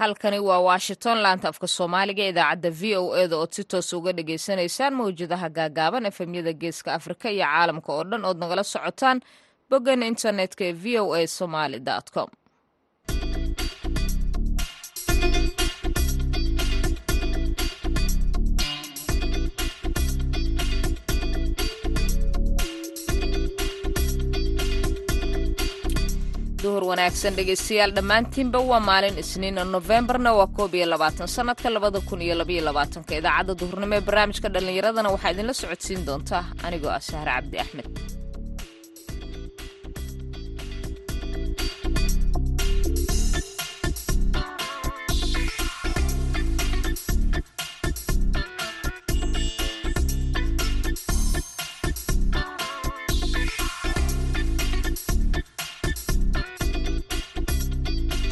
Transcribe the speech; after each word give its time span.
halkani 0.00 0.38
waa 0.48 0.58
washington 0.70 1.18
laanta 1.24 1.46
afka 1.52 1.66
soomaaliga 1.76 2.24
idaacadda 2.32 2.70
v 2.80 2.96
o 3.00 3.04
eda 3.22 3.36
ood 3.42 3.52
si 3.56 3.62
toos 3.70 3.88
uga 3.98 4.12
dhagaysanaysaan 4.18 4.94
mawjadaha 5.00 5.48
gaagaaban 5.58 6.06
efemyada 6.10 6.52
geeska 6.62 6.90
afrika 6.98 7.26
iyo 7.34 7.44
caalamka 7.52 7.90
oo 7.96 8.04
dhan 8.10 8.24
ood 8.30 8.38
nagala 8.42 8.64
socotaan 8.72 9.18
boggan 9.70 10.02
internetka 10.12 10.62
ee 10.68 10.72
v 10.82 10.98
o 11.02 11.14
a 11.18 11.26
somaly 11.38 11.78
com 12.14 12.28
duhur 26.62 26.84
wanaagsan 26.90 27.36
dhegaystayaal 27.38 27.92
dhammaantiinba 27.98 28.58
waa 28.70 28.80
maalin 28.88 29.16
isniina 29.22 29.62
nofembarna 29.74 30.30
waa 30.38 30.48
koob 30.58 30.72
iyo 30.78 30.86
labaatan 30.92 31.28
sannadka 31.36 31.68
labada 31.76 32.00
kun 32.08 32.20
iyo 32.26 32.34
labaiyo 32.40 32.62
labaatanka. 32.68 33.12
Idaacadda 33.20 33.54
duhurnimo 33.60 33.94
ee 33.98 34.04
barnaamijka 34.08 34.48
dhallinyaradana 34.54 35.08
waxaa 35.14 35.32
idinla 35.34 35.54
socodsiin 35.62 36.00
doontaa 36.08 36.42
anigoo 36.66 36.92
ah 36.96 37.00
sahre 37.10 37.32
cabdi 37.36 37.56
axmed 37.64 37.86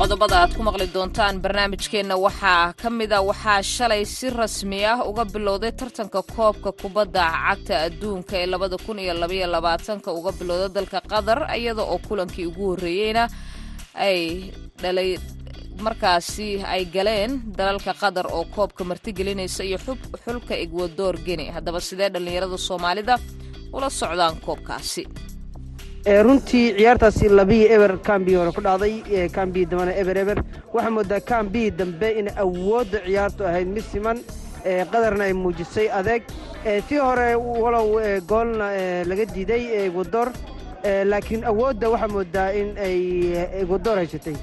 qodobada 0.08 0.36
aad 0.42 0.52
ku 0.56 0.62
maqli 0.64 0.86
doontaan 0.94 1.36
barnaamijkeenna 1.44 2.16
waxaa 2.26 2.72
ka 2.80 2.88
mida 2.98 3.18
waxaa 3.30 3.60
shalay 3.74 4.04
si 4.16 4.30
rasmi 4.30 4.80
ah 4.92 4.98
uga 5.10 5.24
bilowday 5.32 5.72
tartanka 5.80 6.20
koobka 6.34 6.70
kubadda 6.80 7.24
cagta 7.44 7.74
adduunka 7.86 8.34
ee 8.42 8.46
labada 8.52 8.76
kun 8.86 8.98
uga 10.18 10.32
bilowda 10.38 10.68
dalka 10.76 11.00
qatar 11.12 11.38
iyada 11.58 11.82
oo 11.92 11.98
kulankii 12.08 12.46
ugu 12.50 12.64
horreeyeyna 12.70 13.24
ay 14.06 14.20
dhalay 14.82 15.10
markaasi 15.84 16.48
ay 16.74 16.82
galeen 16.94 17.32
dalalka 17.58 17.92
qatar 18.02 18.26
oo 18.32 18.44
koobka 18.54 18.84
martigelinaysa 18.90 19.62
iyo 19.68 19.78
xulka 20.24 20.54
egwador 20.64 21.14
geni 21.26 21.50
haddaba 21.56 21.80
sidee 21.80 22.08
dhallinyarada 22.14 22.58
soomaalida 22.68 23.14
ula 23.76 23.90
socdaan 23.90 24.40
koobkaasi 24.46 25.04
runtii 26.06 26.74
ciyaartaasi 26.76 27.28
labiyi 27.28 27.66
eber 27.74 27.98
kambiyoona 28.02 28.52
ku 28.52 28.60
dhacday 28.60 29.28
kambii 29.28 29.66
dambana 29.70 29.92
eber 30.00 30.16
eber 30.18 30.38
waxaa 30.74 30.90
moodaa 30.90 31.20
kambii 31.20 31.70
dambe 31.70 32.08
in 32.18 32.28
awoodda 32.42 32.98
ciyaartu 33.06 33.44
ahayd 33.46 33.68
mid 33.68 33.84
siman 33.92 34.18
qadarna 34.92 35.24
ay 35.24 35.32
muujisay 35.32 35.88
adeeg. 35.90 36.22
Tii 36.88 36.98
hore 36.98 37.34
walow 37.36 37.88
goolna 38.28 38.66
laga 39.08 39.24
diiday 39.34 39.62
egwador 39.86 40.28
laakiin 41.04 41.44
awoodda 41.44 41.88
waxaa 41.90 42.08
moodaa 42.08 42.50
in 42.52 42.68
ay 42.78 42.98
egwador 43.60 43.96
haysatay. 43.96 44.36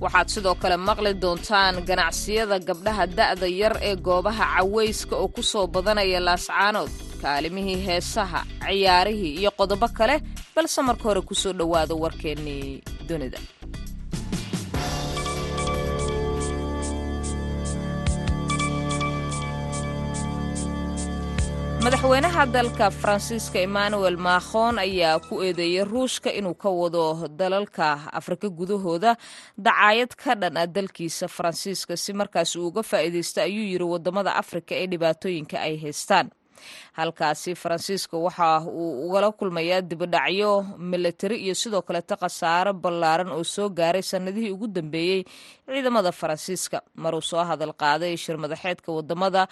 Waxaad 0.00 0.28
sidoo 0.28 0.54
kale 0.54 0.76
maqli 0.76 1.14
doontaan 1.22 1.82
ganacsiyada 1.86 2.58
gabdhaha 2.58 3.06
da'da 3.06 3.46
yar 3.46 3.76
ee 3.82 3.96
goobaha 3.96 4.44
cawayska 4.56 5.16
oo 5.16 5.28
ku 5.28 5.42
soo 5.42 5.66
badanaya 5.66 6.20
laascaanood 6.20 6.90
kaalimihii 7.22 7.78
heesaha 7.86 8.40
ciyaarihii 8.64 9.32
iyo 9.40 9.50
qodobo 9.58 9.88
kale 9.98 10.16
balse 10.54 10.80
marka 10.88 11.04
hore 11.08 11.20
ku 11.28 11.34
soo 11.42 11.52
dhowaada 11.58 11.94
warkeennii 12.02 12.82
dunida. 13.08 13.38
Madaxweynaha 21.84 22.42
dalka 22.54 22.86
faransiiska 23.00 23.58
emmanuel 23.66 24.16
makhon 24.28 24.78
ayaa 24.78 25.18
ku 25.26 25.34
eedeeyey 25.46 25.84
ruushka 25.84 26.30
inuu 26.38 26.54
ka 26.54 26.68
wado 26.80 27.04
dalalka 27.40 27.86
afrika 28.12 28.48
gudahooda. 28.58 29.16
Dacaayad 29.58 30.12
ka 30.22 30.34
dhan 30.40 30.56
ah 30.60 30.66
dalkiisa 30.66 31.26
faransiiska 31.28 31.96
si 31.96 32.12
markaas 32.12 32.52
uu 32.56 32.66
uga 32.68 32.82
faa'iidaysto 32.90 33.40
ayuu 33.40 33.64
yidhi 33.72 33.84
waddamada 33.92 34.36
afrika 34.42 34.74
ee 34.76 34.86
dhibaatooyinka 34.92 35.56
ay 35.60 35.74
haystaan 35.82 36.28
halkaasi 36.92 37.54
faransiiska 37.54 38.16
waxa 38.26 38.60
uu 38.66 39.06
ugala 39.08 39.32
kulmayaa 39.32 39.80
dibadhacyo 39.90 40.52
milatari 40.78 41.36
iyo 41.44 41.54
sidoo 41.54 41.82
kaleeta 41.82 42.16
khasaaro 42.16 42.72
ballaaran 42.82 43.32
oo 43.36 43.44
soo 43.44 43.68
gaaray 43.68 44.02
sannadihii 44.02 44.50
ugu 44.54 44.66
dambeeyey 44.66 45.20
ciidamada 45.66 46.12
faransiiska 46.12 46.82
maruu 47.02 47.22
soo 47.30 47.44
hadal 47.50 47.72
qaaday 47.82 48.16
shir 48.16 48.36
madaxeedka 48.38 48.92
waddamada 48.96 49.42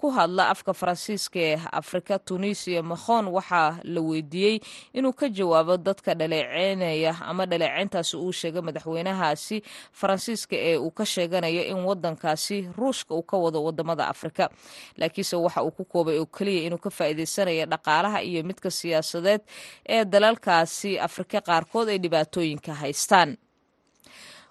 ku 0.00 0.10
hadla 0.16 0.48
afka 0.52 0.72
faransiiska 0.80 1.38
ee 1.48 1.56
afrika 1.80 2.18
tunisiya 2.18 2.82
makhon 2.82 3.24
waxaa 3.36 3.70
la 3.94 4.00
weydiiyey 4.08 4.56
inuu 4.98 5.12
ka 5.20 5.26
jawaabo 5.28 5.76
dadka 5.86 6.14
dhaleeceynaya 6.20 7.12
ama 7.30 7.46
dhaleeceyntaasi 7.50 8.16
uu 8.16 8.32
sheegay 8.40 8.62
madaxweynahaasi 8.68 9.56
faransiiska 10.00 10.56
ee 10.68 10.76
uu 10.76 10.90
ka 10.98 11.04
sheeganayo 11.12 11.62
in 11.72 11.78
wadankaasi 11.88 12.68
ruushka 12.78 13.14
uu 13.14 13.22
ka 13.22 13.36
wado 13.36 13.64
waddamada 13.64 14.08
afrika. 14.08 14.50
Laakiinse 14.96 15.36
waxa 15.36 15.62
uu 15.64 15.70
ku 15.70 15.84
koobay 15.84 16.18
oo 16.18 16.26
keliya 16.26 16.55
inuu 16.66 16.78
ka 16.84 16.90
faa'iidaysanaya 16.90 17.66
dhaqaalaha 17.72 18.18
iyo 18.30 18.40
midka 18.48 18.70
siyaasadeed 18.70 19.40
ee 19.88 20.04
dalalkaasi 20.04 20.98
afrika 21.06 21.40
qaarkood 21.48 21.88
ay 21.92 21.98
dhibaatooyinka 22.04 22.72
haystaan. 22.82 23.36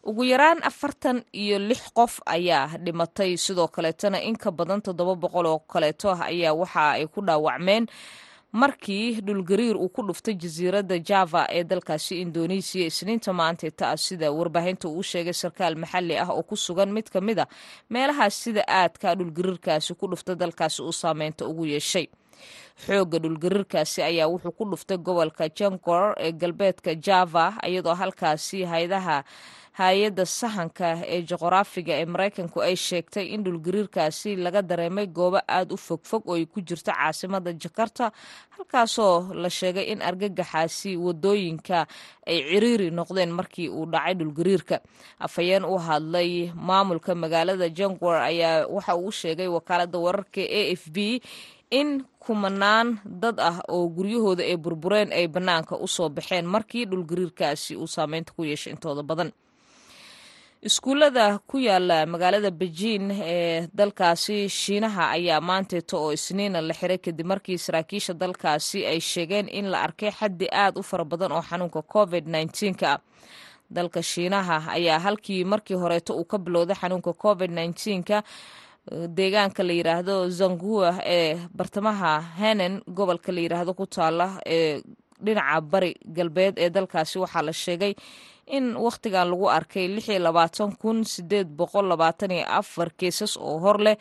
Ugu 0.06 0.24
yaraan 0.24 0.62
afartan 0.70 1.24
iyo 1.34 1.58
lix 1.60 1.82
qof 1.98 2.22
ayaa 2.26 2.78
dhimatay. 2.86 3.38
Sidoo 3.38 3.68
kaleetana 3.68 4.22
in 4.22 4.38
ka 4.38 4.52
badan 4.52 4.82
toddoba 4.86 5.16
boqol 5.24 5.46
oo 5.50 5.60
kaleeto 5.66 6.12
ah 6.14 6.30
ayaa 6.30 6.54
waxa 6.54 6.84
ay 7.02 7.08
ku 7.14 7.22
dhaawacmeen 7.26 7.88
markii 8.62 9.20
dhulgariir 9.28 9.76
uu 9.78 9.90
ku 9.96 10.02
dhuftay 10.08 10.36
jasiiradda 10.44 10.98
java 11.10 11.42
ee 11.58 11.64
dalkaasi 11.72 12.22
indonesiya 12.26 12.86
isniinta 12.92 13.34
maanta 13.40 13.72
ta 13.80 13.90
sida 14.06 14.32
warbaahinta 14.38 14.88
uu 14.88 15.04
sheegay 15.12 15.34
sarkaal 15.42 15.76
maxalli 15.84 16.16
ah 16.24 16.30
oo 16.32 16.44
ku 16.50 16.56
sugan 16.66 16.92
mid 16.96 17.08
ka 17.14 17.20
mid 17.22 17.40
a 17.44 17.46
meelahaas 17.90 18.36
sida 18.44 18.64
aadka 18.80 19.16
dhulgariirkaasi 19.20 19.92
ku 20.00 20.08
dhuftay 20.08 20.36
dalkaasi 20.44 20.80
uu 20.88 20.96
saameynta 21.02 21.44
ugu 21.52 21.66
yeeshay. 21.74 22.08
Xoogga 22.86 23.20
dhulgariirkaasi 23.24 24.00
ayaa 24.04 24.28
wuxuu 24.32 24.52
ku 24.58 24.64
dhuftay 24.72 24.98
gobolka 24.98 25.50
jangor 25.60 26.16
ee 26.26 26.32
galbeedka 26.32 26.96
java 27.08 27.46
iyadoo 27.68 27.96
halkaasi 28.02 28.64
haydaha 28.72 29.24
hay'adda 29.80 30.24
sahanka 30.40 30.90
ee 31.14 31.20
juqraafiga 31.30 31.94
ee 32.02 32.06
maraykanku 32.14 32.58
ay 32.68 32.76
sheegtay 32.88 33.26
in 33.36 33.42
dhulgariirkaasi 33.46 34.32
laga 34.46 34.62
dareemay 34.70 35.08
goobo 35.18 35.40
aada 35.56 35.74
u 35.76 35.78
fogfog 35.88 36.24
oo 36.32 36.36
ay 36.40 36.46
ku 36.54 36.60
jirto 36.68 36.92
caasimada 36.96 37.52
jakarta 37.64 38.06
halkaasoo 38.56 39.34
la 39.42 39.50
sheegay 39.50 39.86
in 39.92 40.00
argagaxaasi 40.10 40.92
waddooyinka 41.06 41.80
ay 42.30 42.38
ciriiri 42.50 42.88
noqdeen 43.00 43.32
markii 43.40 43.68
uu 43.70 43.86
dhacay 43.94 44.14
dhulgariirka 44.20 44.76
afhayeen 45.26 45.66
u 45.68 45.76
hadlay 45.88 46.32
maamulka 46.68 47.12
magaalada 47.24 47.68
jangor 47.78 48.16
ayaa 48.30 48.68
waxa 48.76 48.94
uu 48.96 49.12
sheegay 49.12 49.48
wakaalada 49.56 49.98
wararka 50.06 50.42
a 50.42 50.62
f 50.80 50.84
b 50.96 51.20
in 51.80 51.90
kumanaan 52.24 52.88
dad 53.22 53.38
ah 53.50 53.58
oo 53.76 53.90
guryahooda 53.96 54.44
ay 54.50 54.56
burbureen 54.58 55.10
ay 55.12 55.28
bannaanka 55.28 55.76
u 55.76 55.88
soo 55.88 56.10
baxeen 56.10 56.46
markii 56.56 56.86
dhulgariirkaasi 56.92 57.76
uu 57.76 57.88
saameynta 57.96 58.32
ku 58.36 58.42
yeeshay 58.50 58.72
intooda 58.74 59.04
badan 59.04 59.32
iskuullada 60.70 61.40
ku 61.48 61.58
yaalla 61.62 62.06
magaalada 62.14 62.50
bejiin 62.52 63.12
ee 63.14 63.68
dalkaasi 63.80 64.50
shiinaha 64.50 65.04
ayaa 65.18 65.42
maanteeto 65.50 65.96
oo 66.04 66.12
isniina 66.18 66.62
la 66.68 66.74
xiray 66.80 66.98
kadib 67.06 67.26
markii 67.32 67.58
saraakiisha 67.66 68.14
dalkaasi 68.14 68.80
ay 68.92 69.00
sheegeen 69.00 69.48
in 69.60 69.66
la 69.72 69.82
arkay 69.86 70.12
xaddi 70.20 70.48
aad 70.64 70.78
u 70.80 70.84
fara 70.90 71.06
badan 71.06 71.32
oo 71.38 71.42
xanuunka 71.50 71.82
covid 71.94 72.26
ah 72.92 72.98
dalka 73.70 74.02
shiinaha 74.12 74.58
ayaa 74.78 75.00
halkii 75.06 75.44
markii 75.46 75.78
horeeto 75.84 76.18
uu 76.18 76.26
ka 76.26 76.38
bilowday 76.38 76.76
xanuunka 76.82 77.14
covid 77.14 77.52
nka 78.00 78.24
deegaanka 79.18 79.64
la 79.64 79.74
yidhaahdo 79.74 80.30
zangua 80.30 80.90
ee 81.06 81.38
bartamaha 81.58 82.22
henen 82.42 82.82
gobolka 82.88 83.32
la 83.32 83.42
yidhaahdo 83.42 83.74
ku 83.74 83.86
taala 83.86 84.42
ee 84.46 84.82
dhinaca 85.26 85.62
bari 85.72 85.92
galbeed 86.18 86.56
ee 86.64 86.70
dalkaasi 86.76 87.16
waxaa 87.24 87.42
la 87.48 87.54
sheegay 87.64 87.94
in 88.58 88.66
wakhtigan 88.86 89.28
lagu 89.32 89.48
arkay 89.58 89.88
keesas 93.00 93.34
oo 93.48 93.58
hor 93.64 93.78
leh 93.86 93.98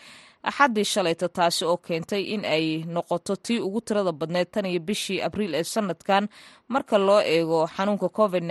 axaddii 0.49 0.85
shalayta 0.93 1.29
taasi 1.37 1.63
oo 1.71 1.77
keentay 1.87 2.23
in 2.35 2.43
ay 2.45 2.67
noqoto 2.95 3.33
tii 3.45 3.59
ugu 3.67 3.81
tirada 3.87 4.13
badneyd 4.21 4.49
tan 4.55 4.67
iyo 4.71 4.81
bishii 4.89 5.23
abriil 5.27 5.55
ee 5.61 5.65
sanadkan 5.75 6.25
marka 6.73 6.97
loo 7.07 7.21
eego 7.35 7.61
xanuunka 7.77 8.09
covid 8.19 8.43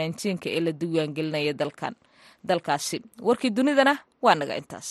ee 0.56 0.60
la 0.66 0.72
diiwaangelinaya 0.80 1.54
dalkan 1.62 1.94
dalkaasi. 2.50 2.98
Warkii 3.28 3.50
dunidana 3.58 3.94
waa 4.22 4.36
naga 4.40 4.56
intaas 4.62 4.90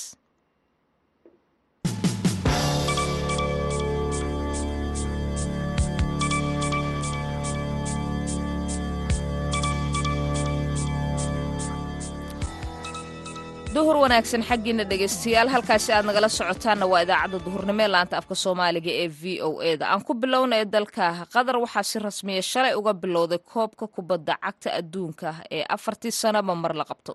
duhur 13.75 13.97
wanaagsan 14.05 14.43
xaggiina 14.49 14.85
dhegaystayaal. 14.91 15.49
Halkaasi 15.55 15.93
aad 15.97 16.05
nagala 16.09 16.29
socotaanna 16.39 16.87
waa 16.93 17.03
idaacadda 17.05 17.39
duhurnimo 17.47 17.83
ee 17.85 17.89
laanta 17.95 18.17
afka 18.21 18.35
soomaaliga 18.45 18.91
ee 19.03 19.09
v 19.21 19.41
o 19.49 19.63
e 19.63 19.77
da 19.81 19.87
aan 19.93 20.03
ku 20.07 20.13
bilownay 20.23 20.63
dalka 20.75 21.07
qatar 21.35 21.57
waxaa 21.65 21.83
si 21.91 21.97
rasmiya 22.07 22.43
shalay 22.53 22.75
uga 22.81 22.93
bilowday 23.03 23.39
koobka 23.53 23.87
kubadda 23.95 24.35
cagta 24.45 24.69
adduunka 24.81 25.29
ee 25.57 25.65
afartii 25.77 26.13
sanaba 26.23 26.55
mar 26.63 26.73
la 26.81 26.85
qabto. 26.91 27.13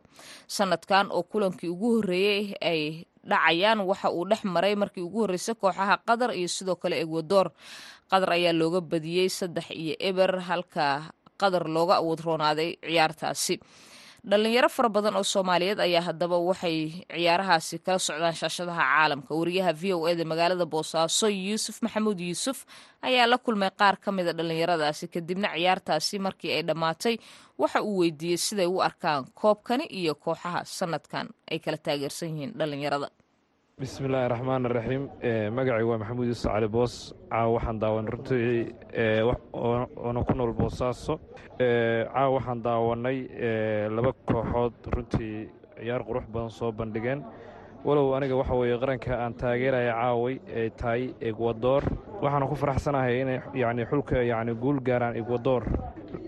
Sanadkan 0.55 1.05
oo 1.11 1.23
kulankii 1.31 1.69
ugu 1.69 1.87
horreeyey 1.95 2.43
ay 2.71 2.81
dhacayaan 3.29 3.79
waxa 3.89 4.09
uu 4.17 4.25
dhex 4.29 4.41
maray 4.55 4.75
markii 4.81 5.03
ugu 5.07 5.19
horreysay 5.23 5.55
kooxaha 5.61 5.95
qatar 6.07 6.31
iyo 6.39 6.47
sidoo 6.57 6.75
kale 6.81 6.95
egwador 7.03 7.47
qatar 8.11 8.29
ayaa 8.37 8.53
looga 8.59 8.81
badiyey 8.81 9.29
saddex 9.29 9.67
iyo 9.81 9.93
eber 10.09 10.31
halka 10.49 10.85
qatar 11.41 11.63
looga 11.75 11.95
awood 12.01 12.19
roonaaday 12.27 12.69
ciyaartaasi 12.81 13.55
dhalinyaro 14.31 14.69
fara 14.75 14.89
badan 14.95 15.15
oo 15.19 15.23
soomaaliyeed 15.33 15.79
ayaa 15.79 16.01
haddaba 16.07 16.37
waxay 16.49 16.77
ciyaarahaasi 17.15 17.75
kala 17.85 17.99
socdaan 18.07 18.35
shaashadaha 18.41 18.83
caalamka. 18.91 19.31
Wariyaha 19.39 19.71
v 19.81 19.93
o 19.95 20.07
eda 20.11 20.23
magaalada 20.31 20.65
boosaaso 20.73 21.27
yuusuf 21.31 21.77
maxamuud 21.85 22.19
yuusuf 22.27 22.57
ayaa 23.07 23.27
la 23.31 23.37
kulmay 23.45 23.71
qaar 23.79 23.95
ka 24.03 24.09
mida 24.11 24.33
dhalinyaradaasi 24.39 25.05
kadibna 25.13 25.47
ciyaartaasi 25.55 26.15
markii 26.25 26.51
ay 26.57 26.63
dhammaatay 26.69 27.15
waxa 27.61 27.79
uu 27.89 27.97
weydiiyey 28.01 28.37
siday 28.47 28.67
u 28.67 28.81
arkaan 28.87 29.23
koobkani 29.41 29.85
iyo 29.99 30.13
kooxaha 30.15 30.59
sanadkan 30.77 31.25
ay 31.51 31.59
kala 31.63 31.77
taageersan 31.85 32.29
yihiin 32.29 32.51
dhalinyarada 32.59 33.07
bismillaahi 33.87 34.29
raxmaan 34.33 34.65
raxiim 34.65 35.03
magacay 35.53 35.83
waa 35.85 35.97
maxamuud 36.01 36.25
yuusuf 36.27 36.49
cali 36.51 36.67
boos. 36.67 37.13
Caawa 37.29 37.53
waxaan 37.53 37.79
daawanay 37.79 38.09
runtii 38.09 38.73
oona 39.53 40.23
ku 40.25 40.33
nool 40.33 40.53
boosaaso. 40.53 41.19
Caawa 41.59 42.33
waxaan 42.37 42.63
daawanay 42.63 43.17
laba 43.95 44.13
kooxood 44.25 44.73
runtii 44.95 45.49
ciyaar 45.77 46.01
qurux 46.07 46.25
badan 46.33 46.49
soo 46.49 46.71
bandhigeen. 46.71 47.21
Walow 47.85 48.15
aniga 48.17 48.35
waxa 48.35 48.55
weeye 48.55 48.79
qaranka 48.81 49.13
aan 49.13 49.33
taageeraya 49.37 49.93
caaway 49.93 50.39
ay 50.55 50.69
tahay 50.71 51.13
egwador 51.21 51.83
waxaana 52.21 52.47
ku 52.49 52.55
faraxsanahay 52.55 53.21
inay 53.21 53.39
yacni 53.53 53.85
xulka 53.85 54.23
yacni 54.25 54.55
guul 54.57 54.79
gaaraan 54.81 55.15
egwador 55.21 55.61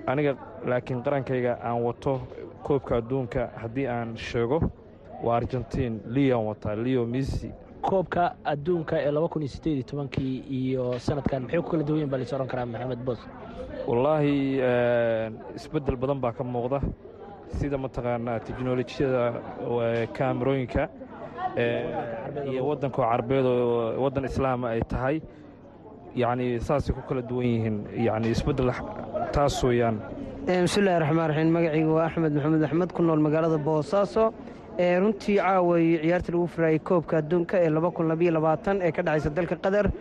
aniga 0.05 0.37
laakiin 0.69 1.01
qarankayga 1.01 1.57
aan 1.65 1.81
wato 1.81 2.21
koobka 2.61 2.97
adduunka 3.01 3.49
haddii 3.57 3.87
aan 3.87 4.13
sheego 4.17 4.61
waa 5.23 5.35
argentiin 5.39 5.93
leon 6.15 6.45
wataa 6.49 6.75
leo 6.85 7.05
misi 7.05 7.49
koobka 7.89 8.23
adduunka 8.51 8.95
ee 9.05 9.11
laba 9.15 9.27
kun 9.33 9.41
iyo 9.41 9.51
sideed 9.55 9.75
iyo 9.79 9.85
tobankii 9.91 10.33
iyo 10.59 10.83
sanadkan 11.05 11.41
maxay 11.43 11.61
ku 11.61 11.69
kala 11.71 11.83
duwan 11.87 11.97
yihiin 11.99 12.11
baa 12.11 12.19
lais 12.21 12.33
ohan 12.33 12.47
karaa 12.51 12.65
maxamed 12.73 13.01
boos? 13.07 13.21
Wallaahi 13.87 14.35
isbeddel 15.59 15.95
badan 16.01 16.19
baa 16.23 16.31
ka 16.37 16.43
muuqda 16.43 16.79
sida 17.57 17.77
mataqaanaa 17.85 18.39
teknolojiyada 18.47 19.23
kaamerooyinka 20.17 20.83
iyo 22.51 22.61
waddanka 22.69 23.01
carbeed 23.09 23.45
oo 23.45 24.01
waddan 24.03 24.25
islaama 24.29 24.65
ay 24.75 24.81
tahay. 24.91 25.17
Yacni 26.21 26.59
saasay 26.67 26.93
ku 26.97 27.01
kala 27.09 27.21
duwan 27.29 27.45
yihiin 27.45 27.77
yacni 28.07 28.27
isbeddel 28.35 28.69
taas 29.35 29.55
weeyaan. 29.63 29.97
Bismillahi 30.65 30.99
raxmaan 31.03 31.27
raxiim 31.31 31.51
magacayga 31.57 31.91
waa 31.97 32.05
axmed 32.09 32.31
maxamed 32.37 32.63
axmed 32.67 32.89
ku 32.97 33.01
nool 33.03 33.19
magaalada 33.27 33.57
boosaaso 33.67 34.23
runtii 34.79 35.35
caaway 35.37 35.99
ciyaarta 36.01 36.31
lagu 36.31 36.47
furaayey 36.47 36.79
koobka 36.79 37.17
adduunka 37.17 37.57
ee 37.59 37.69
ee 38.81 38.91
ka 38.91 39.01
dhacaysa 39.03 39.29
dalka 39.35 39.55
qatar. 39.55 39.91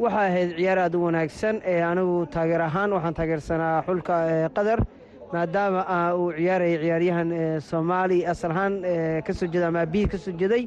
Waxaa 0.00 0.26
ahayd 0.26 0.56
ciyaar 0.58 0.78
aad 0.78 0.94
u 0.94 1.02
wanaagsan 1.04 1.62
anigu 1.90 2.26
taageer 2.34 2.60
ahaan 2.62 2.92
waxaan 2.92 3.14
taageersanaa 3.14 3.82
xulka 3.86 4.14
qatar 4.56 4.80
maadaama 5.32 6.14
uu 6.18 6.32
ciyaarayay 6.32 6.78
ciyaaryahan 6.82 7.30
soomaali 7.60 8.26
asal 8.26 8.50
ahaan 8.50 8.82
ka 9.26 9.32
soo 9.32 9.46
jeeda 9.46 9.68
ama 9.68 9.80
abiyi 9.86 10.08
ka 10.08 10.18
soo 10.18 10.32
jeeday. 10.32 10.66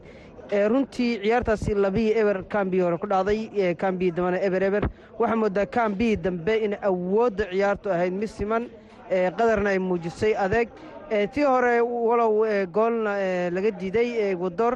Runtii 0.72 1.20
ciyaartaasi 1.24 1.76
labii 1.76 2.14
eber 2.16 2.44
kambii 2.48 2.80
hore 2.82 2.98
ku 2.98 3.08
dhacday 3.08 3.76
kambii 3.76 4.12
dambana 4.12 4.40
eber 4.48 4.64
eber. 4.64 4.84
Waxaa 5.20 5.36
moodaa 5.36 5.66
kambii 5.66 6.16
dambe 6.16 6.56
in 6.64 6.78
awoodda 6.82 7.52
ciyaartu 7.52 7.92
ahayd 7.92 8.14
mid 8.14 8.30
siman 8.30 8.70
qadarna 9.12 9.70
ay 9.76 9.80
muujisay 9.80 10.34
adeeg 10.46 10.70
tii 11.10 11.44
hore 11.44 11.82
walow 11.82 12.44
goolna 12.72 13.14
laga 13.56 13.72
diiday 13.80 14.10
egwador 14.32 14.74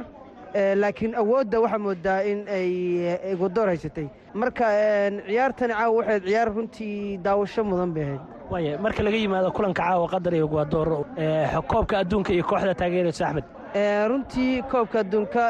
laakiin 0.82 1.14
awoodda 1.14 1.60
waxaa 1.60 1.78
moodaa 1.78 2.20
in 2.24 2.46
ay 2.48 2.72
egwador 3.32 3.66
haysatay. 3.68 4.06
Marka 4.34 4.64
ciyaartani 5.28 5.74
caawa 5.74 5.96
waxayd 5.98 6.24
ciyaar 6.26 6.48
runtii 6.54 7.18
daawasho 7.24 7.64
mudan 7.64 7.92
bay 7.94 8.04
ahayd. 8.04 8.20
Waaya 8.50 8.78
marka 8.78 9.02
laga 9.02 9.16
yimaado 9.16 9.50
kulanka 9.52 9.82
caawa 9.82 10.08
qatar 10.08 10.34
iyo 10.34 10.46
egwador 10.46 10.88
koobka 11.68 11.98
adduunka 11.98 12.32
iyo 12.32 12.44
kooxda 12.44 12.74
taageeraysa 12.74 13.26
axmed? 13.28 13.44
Runtii 14.08 14.62
koobka 14.70 15.00
adduunka 15.00 15.42